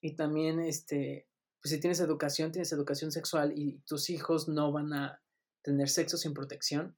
[0.00, 1.28] Y también, este,
[1.60, 5.22] pues si tienes educación, tienes educación sexual y tus hijos no van a
[5.62, 6.96] tener sexo sin protección.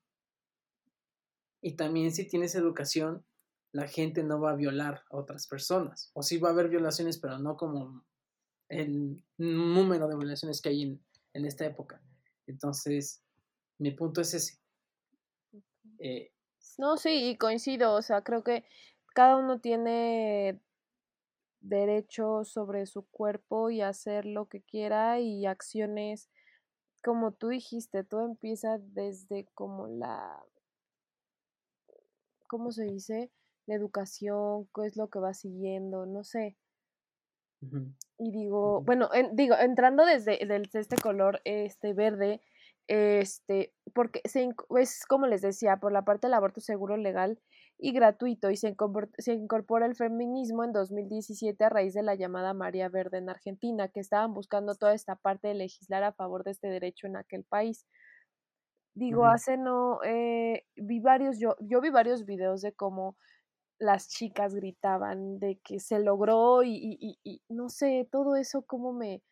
[1.63, 3.25] Y también si tienes educación,
[3.73, 6.11] la gente no va a violar a otras personas.
[6.15, 8.05] O sí va a haber violaciones, pero no como
[8.69, 12.03] el número de violaciones que hay en, en esta época.
[12.47, 13.23] Entonces,
[13.79, 14.59] mi punto es ese.
[15.99, 16.33] Eh,
[16.79, 17.95] no, sí, y coincido.
[17.95, 18.65] O sea, creo que
[19.15, 20.61] cada uno tiene
[21.61, 26.31] derecho sobre su cuerpo y hacer lo que quiera y acciones
[27.03, 30.45] como tú dijiste, todo empieza desde como la
[32.47, 33.31] ¿cómo se dice?
[33.67, 36.57] La educación, qué es lo que va siguiendo, no sé.
[38.19, 42.41] Y digo, bueno, digo, entrando desde, desde, este color este verde,
[42.89, 44.49] este, porque se,
[44.79, 47.39] es como les decía, por la parte del aborto seguro, legal
[47.83, 48.75] y gratuito, y se,
[49.33, 54.01] incorpora el feminismo en 2017 a raíz de la llamada María Verde en Argentina, que
[54.01, 57.87] estaban buscando toda esta parte de legislar a favor de este derecho en aquel país.
[58.95, 63.17] Digo, hace no, eh, vi varios, yo, yo vi varios videos de cómo
[63.79, 68.93] las chicas gritaban, de que se logró y, y, y no sé, todo eso como
[68.93, 69.23] me,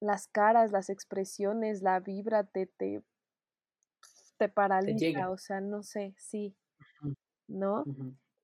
[0.00, 3.02] las caras, las expresiones, la vibra te, te,
[4.38, 6.56] te paraliza, o sea, no sé, sí,
[7.48, 7.88] ¿no?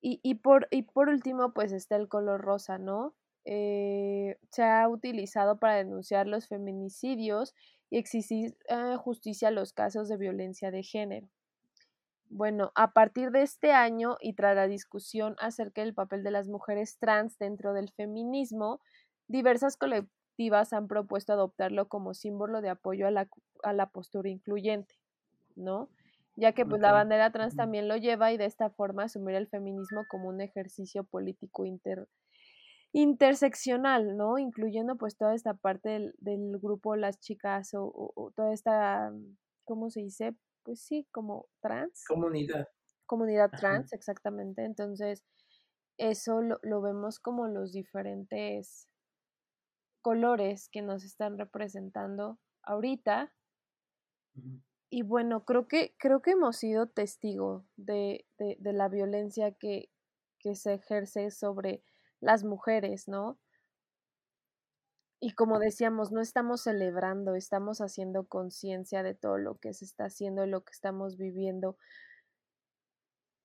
[0.01, 3.15] y, y, por, y por último, pues está el color rosa, ¿no?
[3.47, 7.55] Eh, se ha utilizado para denunciar los feminicidios
[7.91, 11.29] y exigir eh, justicia a los casos de violencia de género.
[12.31, 16.49] Bueno, a partir de este año y tras la discusión acerca del papel de las
[16.49, 18.81] mujeres trans dentro del feminismo,
[19.29, 19.77] diversas
[20.73, 23.29] han propuesto adoptarlo como símbolo de apoyo a la,
[23.63, 24.97] a la postura incluyente,
[25.55, 25.89] ¿no?
[26.37, 29.47] Ya que pues la bandera trans también lo lleva y de esta forma asumir el
[29.47, 32.09] feminismo como un ejercicio político inter,
[32.93, 34.39] interseccional, ¿no?
[34.39, 39.13] Incluyendo pues toda esta parte del, del grupo, las chicas o, o, toda esta,
[39.65, 40.37] ¿cómo se dice?
[40.65, 42.05] Pues sí, como trans.
[42.07, 42.69] Comunidad.
[43.07, 44.65] Comunidad trans, exactamente.
[44.65, 45.25] Entonces,
[45.99, 48.89] eso lo, lo vemos como los diferentes
[50.01, 53.33] colores que nos están representando ahorita.
[54.97, 59.91] Y bueno, creo que, creo que hemos sido testigo de, de, la violencia que,
[60.39, 61.83] que se ejerce sobre
[62.21, 63.37] las mujeres, ¿no?
[65.19, 70.05] Y como decíamos, no estamos celebrando, estamos haciendo conciencia de todo lo que se está
[70.05, 71.77] haciendo, lo que estamos viviendo.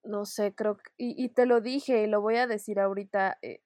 [0.03, 3.39] No sé, creo que, y, y te lo dije y lo voy a decir ahorita,
[3.41, 3.63] eh,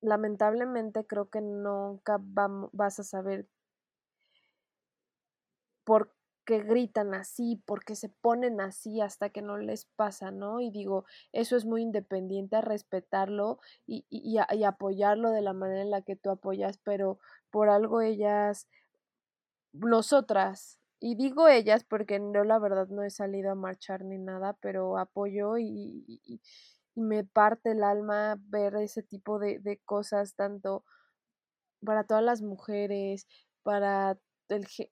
[0.00, 3.46] lamentablemente creo que nunca vas a saber
[5.84, 6.15] por
[6.46, 10.60] qué gritan así, por qué se ponen así hasta que no les pasa, ¿no?
[10.60, 15.82] Y digo, eso es muy independiente a respetarlo y, y, y apoyarlo de la manera
[15.82, 17.18] en la que tú apoyas, pero
[17.50, 18.68] por algo ellas,
[19.72, 24.54] nosotras, y digo ellas porque yo la verdad no he salido a marchar ni nada,
[24.60, 26.40] pero apoyo y, y
[26.94, 30.84] me parte el alma ver ese tipo de, de cosas, tanto
[31.84, 33.26] para todas las mujeres,
[33.62, 34.18] para,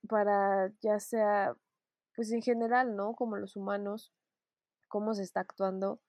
[0.08, 1.56] para ya sea,
[2.14, 3.14] pues en general, ¿no?
[3.14, 4.12] Como los humanos,
[4.88, 6.00] cómo se está actuando.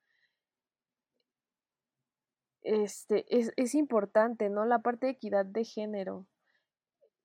[2.62, 4.66] Este, es, es importante, ¿no?
[4.66, 6.26] La parte de equidad de género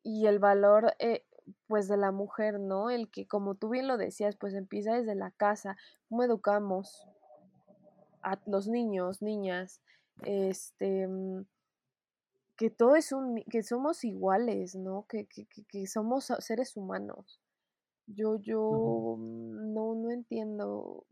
[0.03, 1.25] y el valor, eh,
[1.67, 2.91] pues, de la mujer, ¿no?
[2.91, 5.77] El que, como tú bien lo decías, pues empieza desde la casa,
[6.09, 7.07] cómo educamos,
[8.23, 9.81] a los niños, niñas,
[10.23, 11.47] este, mm,
[12.61, 15.07] que todo es un, que somos iguales, ¿no?
[15.09, 17.41] Que, que, que somos seres humanos.
[18.07, 21.07] Yo, yo no, no entiendo.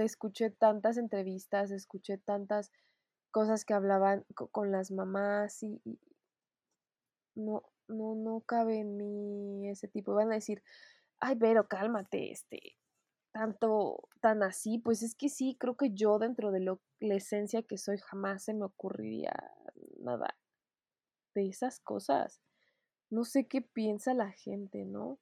[0.00, 2.72] Escuché tantas entrevistas, escuché tantas
[3.30, 6.00] cosas que hablaban con las mamás y, y
[7.36, 10.12] no, no, no cabe en mí ese tipo.
[10.12, 10.60] Van a decir,
[11.20, 12.58] ay, pero cálmate, este,
[13.30, 17.62] tanto, tan así, pues es que sí, creo que yo dentro de lo, la esencia
[17.62, 19.32] que soy jamás se me ocurriría
[20.02, 20.36] nada
[21.34, 22.40] de esas cosas.
[23.10, 25.18] No sé qué piensa la gente, ¿no?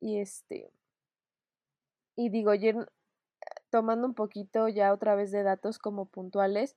[0.00, 0.70] Y este,
[2.16, 2.76] y digo, ayer
[3.70, 6.76] tomando un poquito ya otra vez de datos como puntuales,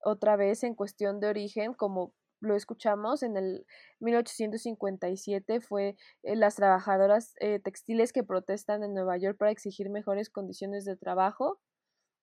[0.00, 3.66] otra vez en cuestión de origen, como lo escuchamos, en el
[4.00, 10.30] 1857 fue eh, las trabajadoras eh, textiles que protestan en Nueva York para exigir mejores
[10.30, 11.58] condiciones de trabajo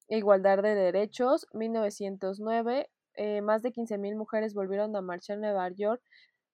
[0.08, 1.48] e igualdad de derechos.
[1.54, 6.02] 1909, eh, más de 15.000 mujeres volvieron a marchar en Nueva York.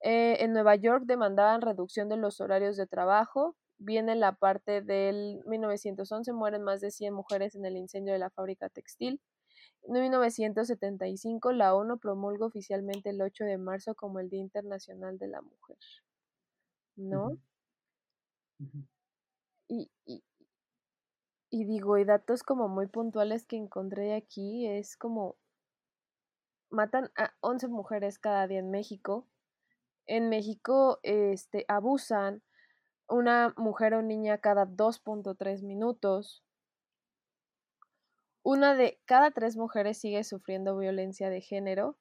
[0.01, 3.55] en Nueva York demandaban reducción de los horarios de trabajo.
[3.79, 8.29] Viene la parte del 1911, mueren más de 100 mujeres en el incendio de la
[8.29, 9.21] fábrica textil.
[9.83, 15.27] En 1975, la ONU promulga oficialmente el 8 de marzo como el Día Internacional de
[15.27, 15.77] la Mujer.
[16.97, 17.37] ¿No?
[19.69, 20.23] y, y,
[21.49, 25.35] y, digo, y datos como muy puntuales que encontré aquí es como
[26.69, 29.27] matan a 11 mujeres cada día en México.
[30.05, 32.41] En México este, abusan
[33.09, 36.43] una mujer o niña cada 2.3 minutos.
[38.43, 41.97] Una de cada tres mujeres sigue sufriendo violencia de género.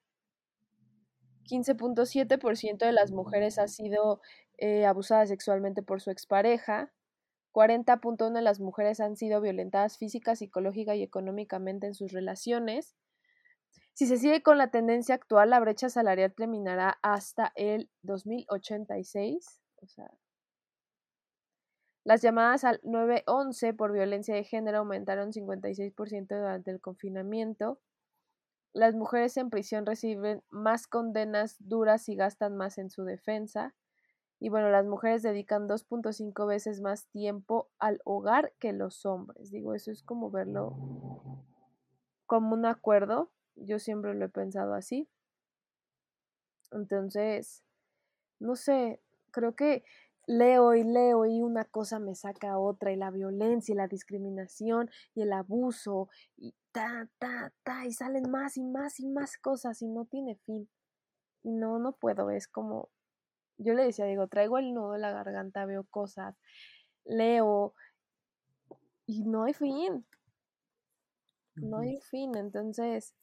[1.43, 4.21] 15.7% de las mujeres ha sido
[4.57, 6.93] eh, abusada sexualmente por su expareja.
[7.53, 12.95] 40.1 de las mujeres han sido violentadas física, psicológica y económicamente en sus relaciones.
[13.97, 19.59] Si se sigue con la tendencia actual, la brecha salarial terminará hasta el 2086.
[19.81, 20.13] O sea,
[22.03, 27.79] las llamadas al 911 por violencia de género aumentaron 56% durante el confinamiento.
[28.71, 33.73] Las mujeres en prisión reciben más condenas duras y gastan más en su defensa.
[34.39, 39.49] Y bueno, las mujeres dedican 2.5 veces más tiempo al hogar que los hombres.
[39.49, 40.77] Digo, eso es como verlo
[42.27, 43.31] como un acuerdo.
[43.57, 45.07] Yo siempre lo he pensado así.
[46.71, 47.63] Entonces,
[48.39, 49.01] no sé,
[49.31, 49.83] creo que
[50.27, 54.89] leo y leo y una cosa me saca otra y la violencia y la discriminación
[55.15, 59.81] y el abuso y ta, ta, ta y salen más y más y más cosas
[59.81, 60.69] y no tiene fin.
[61.43, 62.89] Y no, no puedo, es como,
[63.57, 66.35] yo le decía, digo, traigo el nudo en la garganta, veo cosas,
[67.05, 67.73] leo
[69.05, 70.05] y no hay fin.
[71.55, 73.15] No hay fin, entonces,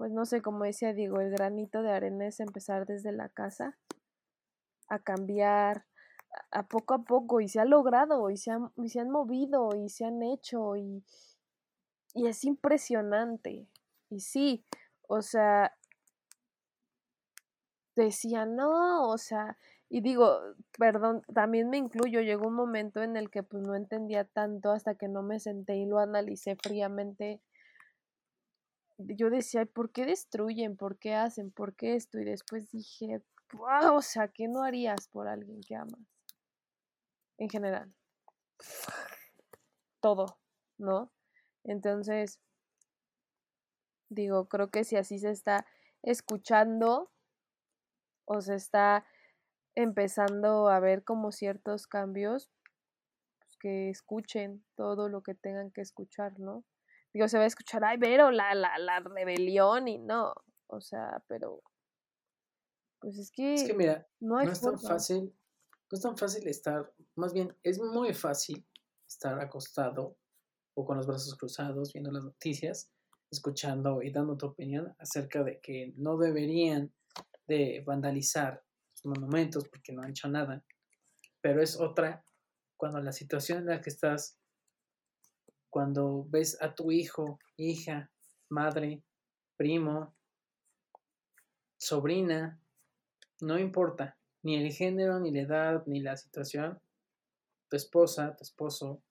[0.00, 3.76] pues no sé, como decía, digo, el granito de arena es empezar desde la casa
[4.88, 5.84] a cambiar
[6.50, 9.68] a poco a poco y se ha logrado y se han, y se han movido
[9.76, 11.04] y se han hecho y,
[12.14, 13.68] y es impresionante.
[14.08, 14.64] Y sí,
[15.06, 15.76] o sea,
[17.94, 19.58] decía, no, o sea,
[19.90, 20.40] y digo,
[20.78, 24.94] perdón, también me incluyo, llegó un momento en el que pues no entendía tanto hasta
[24.94, 27.42] que no me senté y lo analicé fríamente.
[29.06, 30.76] Yo decía, ¿por qué destruyen?
[30.76, 31.50] ¿Por qué hacen?
[31.50, 32.18] ¿Por qué esto?
[32.18, 33.22] Y después dije,
[33.52, 36.00] wow, o sea, ¿qué no harías por alguien que amas?
[37.38, 37.94] En general.
[40.00, 40.38] Todo,
[40.78, 41.10] ¿no?
[41.64, 42.40] Entonces,
[44.10, 45.66] digo, creo que si así se está
[46.02, 47.10] escuchando,
[48.32, 49.04] o se está
[49.74, 52.48] empezando a ver como ciertos cambios,
[53.40, 56.64] pues que escuchen todo lo que tengan que escuchar, ¿no?
[57.12, 60.32] Digo, se va a escuchar, ay, pero la, la, la rebelión y no,
[60.68, 61.62] o sea, pero
[63.00, 66.92] pues es que, es que mira, no, es tan fácil, no es tan fácil estar,
[67.16, 68.66] más bien es muy fácil
[69.08, 70.16] estar acostado
[70.74, 72.92] o con los brazos cruzados viendo las noticias,
[73.30, 76.92] escuchando y dando tu opinión acerca de que no deberían
[77.46, 78.62] de vandalizar
[78.94, 80.64] los monumentos porque no han hecho nada.
[81.40, 82.24] Pero es otra
[82.76, 84.38] cuando la situación en la que estás,
[85.70, 88.10] cuando ves a tu hijo, hija,
[88.48, 89.02] madre,
[89.56, 90.14] primo,
[91.78, 92.60] sobrina,
[93.40, 96.80] no importa ni el género, ni la edad, ni la situación,
[97.68, 99.02] tu esposa, tu esposo,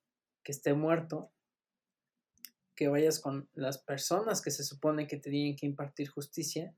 [0.43, 1.31] que esté muerto,
[2.75, 6.73] que vayas con las personas que se supone que te tienen que impartir justicia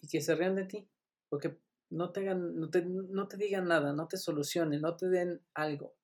[0.00, 0.88] y que se rían de ti,
[1.28, 1.58] porque
[1.90, 2.22] no te,
[2.70, 5.94] te, no te digan nada, no te solucionen, no te den algo.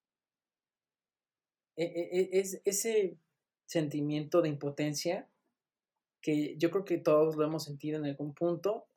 [1.79, 3.17] E, e, e, es ese
[3.65, 5.29] sentimiento de impotencia
[6.21, 8.89] que yo creo que todos lo hemos sentido en algún punto.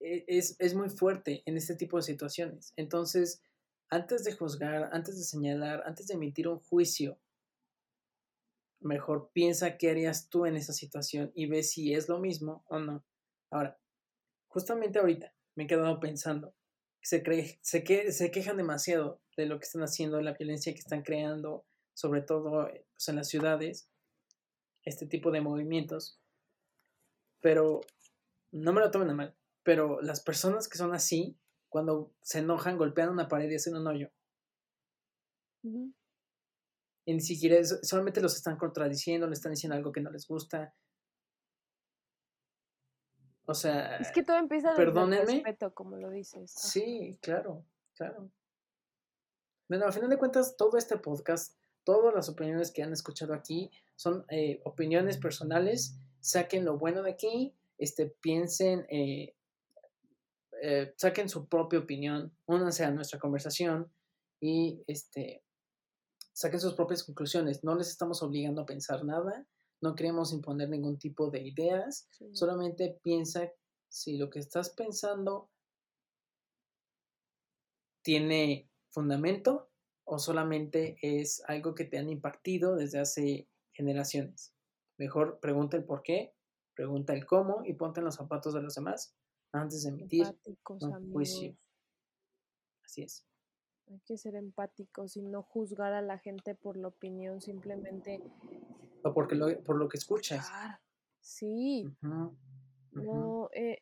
[0.00, 2.72] Es, es muy fuerte en este tipo de situaciones.
[2.76, 3.40] Entonces,
[3.88, 7.20] antes de juzgar, antes de señalar, antes de emitir un juicio,
[8.80, 12.80] mejor piensa qué harías tú en esa situación y ve si es lo mismo o
[12.80, 13.04] no.
[13.50, 13.78] Ahora,
[14.48, 16.52] justamente ahorita me he quedado pensando,
[17.00, 20.80] se, cree, se, que, se quejan demasiado de lo que están haciendo, la violencia que
[20.80, 23.88] están creando, sobre todo eh, pues, en las ciudades,
[24.82, 26.20] este tipo de movimientos.
[27.40, 27.80] Pero
[28.50, 31.38] no me lo tomen a mal, pero las personas que son así,
[31.68, 34.10] cuando se enojan, golpean una pared y hacen un hoyo.
[35.62, 40.74] Y ni siquiera, solamente los están contradiciendo, le están diciendo algo que no les gusta.
[43.46, 43.96] O sea.
[43.98, 46.50] Es que todo empieza desde el respeto, como lo dices.
[46.50, 48.30] Sí, claro, claro.
[49.68, 51.54] Bueno, al final de cuentas, todo este podcast,
[51.84, 55.98] todas las opiniones que han escuchado aquí son eh, opiniones personales.
[56.20, 59.34] Saquen lo bueno de aquí, este, piensen, eh,
[60.62, 63.92] eh, saquen su propia opinión, únanse a nuestra conversación
[64.40, 65.42] y este,
[66.32, 67.62] saquen sus propias conclusiones.
[67.62, 69.46] No les estamos obligando a pensar nada,
[69.82, 73.52] no queremos imponer ningún tipo de ideas, solamente piensa
[73.90, 75.50] si lo que estás pensando
[78.00, 79.70] tiene fundamento
[80.02, 84.52] o solamente es algo que te han impartido desde hace generaciones.
[84.96, 86.34] Mejor pregunta el por qué,
[86.74, 89.14] pregunta el cómo y ponte en los zapatos de los demás
[89.52, 90.26] antes de emitir
[90.68, 91.56] un juicio.
[92.82, 93.24] Así es.
[93.86, 98.20] Hay que ser empáticos y no juzgar a la gente por la opinión, simplemente.
[99.04, 100.50] O porque lo, por lo que escuchas.
[101.20, 101.84] sí.
[102.02, 103.80] No, eh,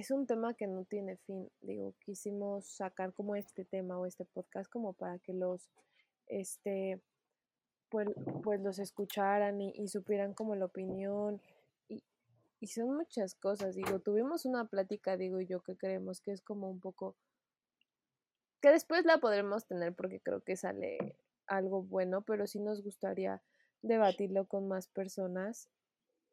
[0.00, 1.48] es un tema que no tiene fin.
[1.60, 5.70] Digo, quisimos sacar como este tema o este podcast como para que los,
[6.26, 7.00] este,
[7.90, 8.08] pues,
[8.42, 11.40] pues los escucharan y, supieran como la opinión.
[11.88, 12.02] Y,
[12.60, 13.74] y son muchas cosas.
[13.74, 17.16] Digo, tuvimos una plática, digo yo, que creemos que es como un poco
[18.60, 21.16] que después la podremos tener porque creo que sale
[21.46, 23.42] algo bueno, pero sí nos gustaría
[23.82, 25.70] debatirlo con más personas,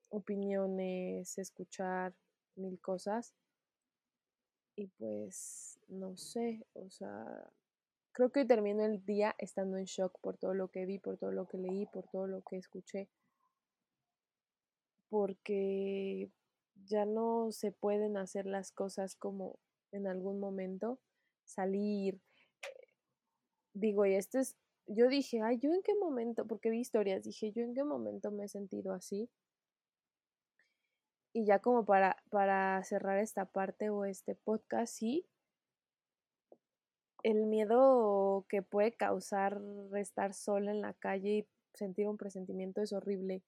[0.10, 2.14] opiniones, escuchar
[2.56, 3.34] mil cosas.
[4.78, 7.50] Y pues, no sé, o sea,
[8.12, 11.32] creo que termino el día estando en shock por todo lo que vi, por todo
[11.32, 13.10] lo que leí, por todo lo que escuché.
[15.10, 16.30] Porque
[16.86, 19.58] ya no se pueden hacer las cosas como
[19.92, 21.00] en algún momento,
[21.44, 22.20] salir.
[23.74, 24.56] Digo, y este es,
[24.86, 28.30] yo dije, ay, yo en qué momento, porque vi historias, dije, yo en qué momento
[28.30, 29.28] me he sentido así.
[31.38, 35.24] Y ya como para, para cerrar esta parte o este podcast, sí,
[37.22, 39.62] el miedo que puede causar
[39.96, 43.44] estar sola en la calle y sentir un presentimiento es horrible.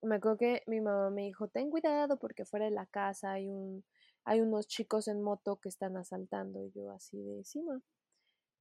[0.00, 3.50] Me acuerdo que mi mamá me dijo, ten cuidado porque fuera de la casa hay
[3.50, 3.84] un,
[4.24, 6.64] hay unos chicos en moto que están asaltando.
[6.64, 7.82] Y yo así de encima.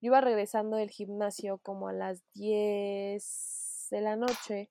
[0.02, 4.70] Yo iba regresando del gimnasio como a las 10 de la noche.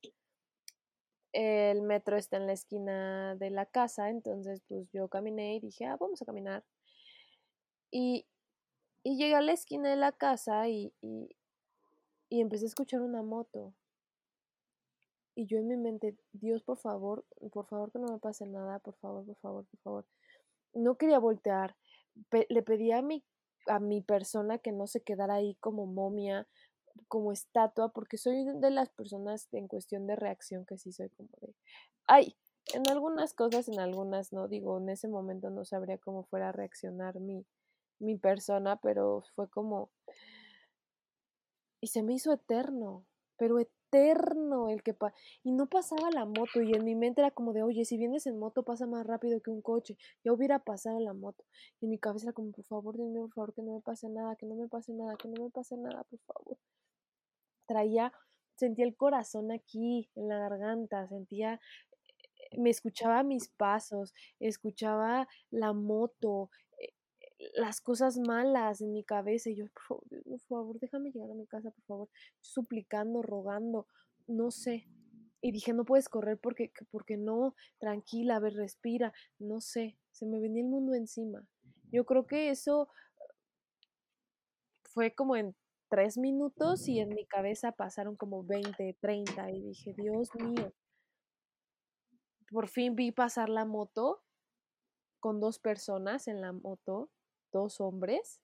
[1.33, 5.87] El metro está en la esquina de la casa, entonces pues yo caminé y dije,
[5.87, 6.65] ah, vamos a caminar.
[7.91, 8.27] Y,
[9.05, 11.37] y llegué a la esquina de la casa y, y,
[12.29, 13.75] y empecé a escuchar una moto.
[15.37, 18.79] Y yo en mi mente, Dios, por favor, por favor que no me pase nada,
[18.81, 20.07] por favor, por favor, por favor.
[20.75, 21.77] No quería voltear.
[22.49, 23.25] le pedí a mi
[23.67, 26.47] a mi persona que no se quedara ahí como momia,
[27.09, 31.31] como estatua, porque soy de las personas en cuestión de reacción que sí soy como
[31.41, 31.55] de,
[32.07, 32.37] ay,
[32.75, 36.53] en algunas cosas, en algunas no, digo, en ese momento no sabría cómo fuera a
[36.53, 37.45] reaccionar mi,
[37.99, 39.91] mi persona, pero fue como,
[41.81, 43.07] y se me hizo eterno,
[43.37, 47.31] pero eterno el que pa y no pasaba la moto y en mi mente era
[47.31, 50.59] como de, oye, si vienes en moto pasa más rápido que un coche, ya hubiera
[50.61, 51.45] pasado la moto.
[51.81, 54.09] Y en mi cabeza era como, por favor, dime, por favor, que no me pase
[54.09, 56.59] nada, que no me pase nada, que no me pase nada, por favor.
[57.71, 58.13] Traía,
[58.57, 65.73] sentía el corazón aquí, en la garganta, sentía, eh, me escuchaba mis pasos, escuchaba la
[65.73, 66.51] moto,
[67.55, 71.35] las cosas malas en mi cabeza y yo, por favor, por favor, déjame llegar a
[71.35, 72.09] mi casa, por favor,
[72.41, 73.87] suplicando, rogando,
[74.27, 74.89] no sé.
[75.41, 80.27] Y dije, no puedes correr porque, porque no, tranquila, a ver, respira, no sé, se
[80.27, 81.47] me venía el mundo encima.
[81.93, 82.89] Yo creo que eso
[84.83, 85.55] fue como en
[85.91, 90.73] tres minutos y en mi cabeza pasaron como 20, 30 y dije, Dios mío.
[92.51, 94.23] Por fin vi pasar la moto
[95.21, 97.11] con dos personas en la moto
[97.53, 98.41] dos hombres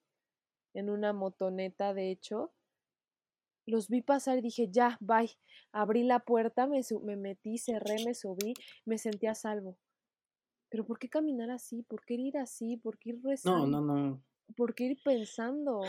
[0.74, 2.52] en una motoneta, de hecho.
[3.66, 5.30] Los vi pasar y dije, ya, bye.
[5.72, 8.54] Abrí la puerta, me, me metí, cerré, me subí,
[8.84, 9.78] me sentí a salvo.
[10.68, 11.82] Pero ¿por qué caminar así?
[11.82, 12.76] ¿Por qué ir así?
[12.76, 13.66] ¿Por qué ir rezando?
[13.66, 14.22] No, no, no.
[14.56, 15.80] ¿Por qué ir pensando?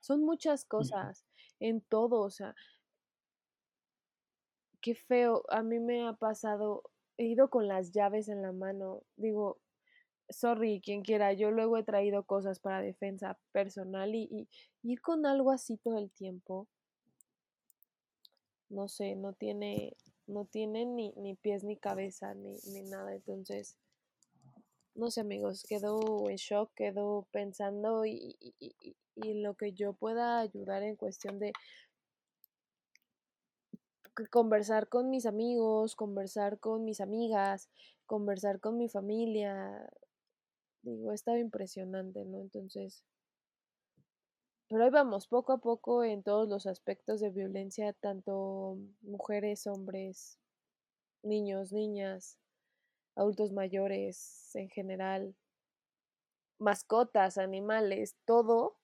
[0.00, 1.24] Son muchas cosas
[1.60, 2.54] en todo, o sea,
[4.80, 5.44] qué feo.
[5.50, 6.82] A mí me ha pasado,
[7.18, 9.02] he ido con las llaves en la mano.
[9.16, 9.58] Digo,
[10.30, 14.48] sorry, quien quiera, yo luego he traído cosas para defensa personal y,
[14.82, 16.66] ir con algo así todo el tiempo,
[18.70, 19.96] no sé, no tiene,
[20.26, 23.76] no tiene ni, ni pies ni cabeza ni, ni nada, entonces,
[25.00, 30.40] no sé amigos, quedo en shock, quedo pensando y, y, y lo que yo pueda
[30.40, 31.52] ayudar en cuestión de
[34.30, 37.70] conversar con mis amigos, conversar con mis amigas,
[38.06, 39.90] conversar con mi familia,
[40.82, 42.38] digo, estaba impresionante, ¿no?
[42.40, 43.02] Entonces,
[44.68, 50.38] pero ahí vamos, poco a poco en todos los aspectos de violencia, tanto mujeres, hombres,
[51.22, 52.38] niños, niñas,
[53.14, 55.34] adultos mayores en general,
[56.58, 58.76] mascotas, animales, todo,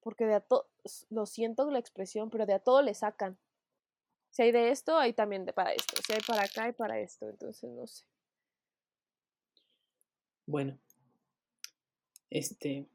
[0.00, 0.68] porque de a todo,
[1.10, 3.38] lo siento la expresión, pero de a todo le sacan.
[4.30, 6.00] Si hay de esto, hay también de para esto.
[6.06, 7.28] Si hay para acá, hay para esto.
[7.28, 8.04] Entonces, no sé.
[10.46, 10.78] Bueno,
[12.30, 12.86] este,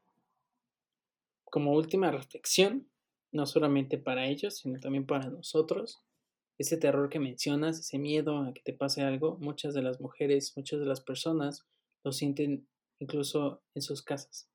[1.44, 2.88] como última reflexión,
[3.30, 6.02] no solamente para ellos, sino también para nosotros,
[6.58, 10.52] ese terror que mencionas, ese miedo a que te pase algo, muchas de las mujeres,
[10.56, 11.66] muchas de las personas
[12.04, 12.68] lo sienten
[13.00, 14.48] incluso en sus casas.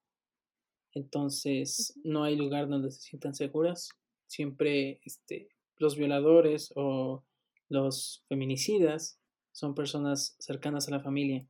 [0.93, 3.89] Entonces, no hay lugar donde se sientan seguras.
[4.27, 7.26] Siempre este, los violadores o
[7.67, 9.19] los feminicidas
[9.51, 11.45] son personas cercanas a la familia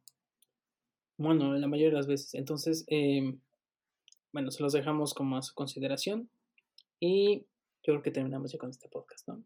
[1.18, 2.34] Bueno, la mayoría de las veces.
[2.34, 3.42] Entonces, em,
[4.32, 6.30] bueno, se los dejamos como a su consideración.
[7.00, 7.42] Y
[7.84, 9.44] yo creo que terminamos ya con este podcast, ¿no?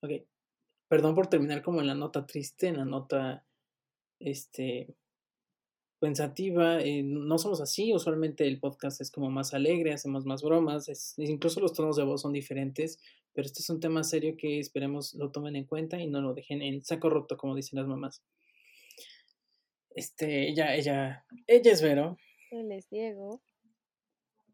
[0.00, 0.10] Ok.
[0.88, 3.44] Perdón por terminar como en la nota triste, en la nota,
[4.18, 4.96] este,
[5.98, 6.80] pensativa.
[6.80, 7.92] Eh, no somos así.
[7.92, 10.88] Usualmente el podcast es como más alegre, hacemos más bromas.
[11.18, 12.98] incluso los tonos de voz son diferentes.
[13.34, 16.34] Pero este es un tema serio que esperemos lo tomen en cuenta y no lo
[16.34, 18.22] dejen en saco roto, como dicen las mamás.
[19.90, 22.16] Este, ella, ella, ella es Vero.
[22.50, 23.42] Él es Diego.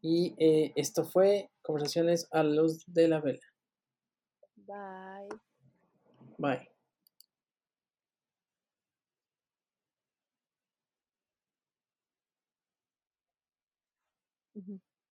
[0.01, 3.41] Y eh, esto fue Conversaciones a la luz de la vela.
[4.67, 5.37] Bye.
[6.39, 6.67] Bye.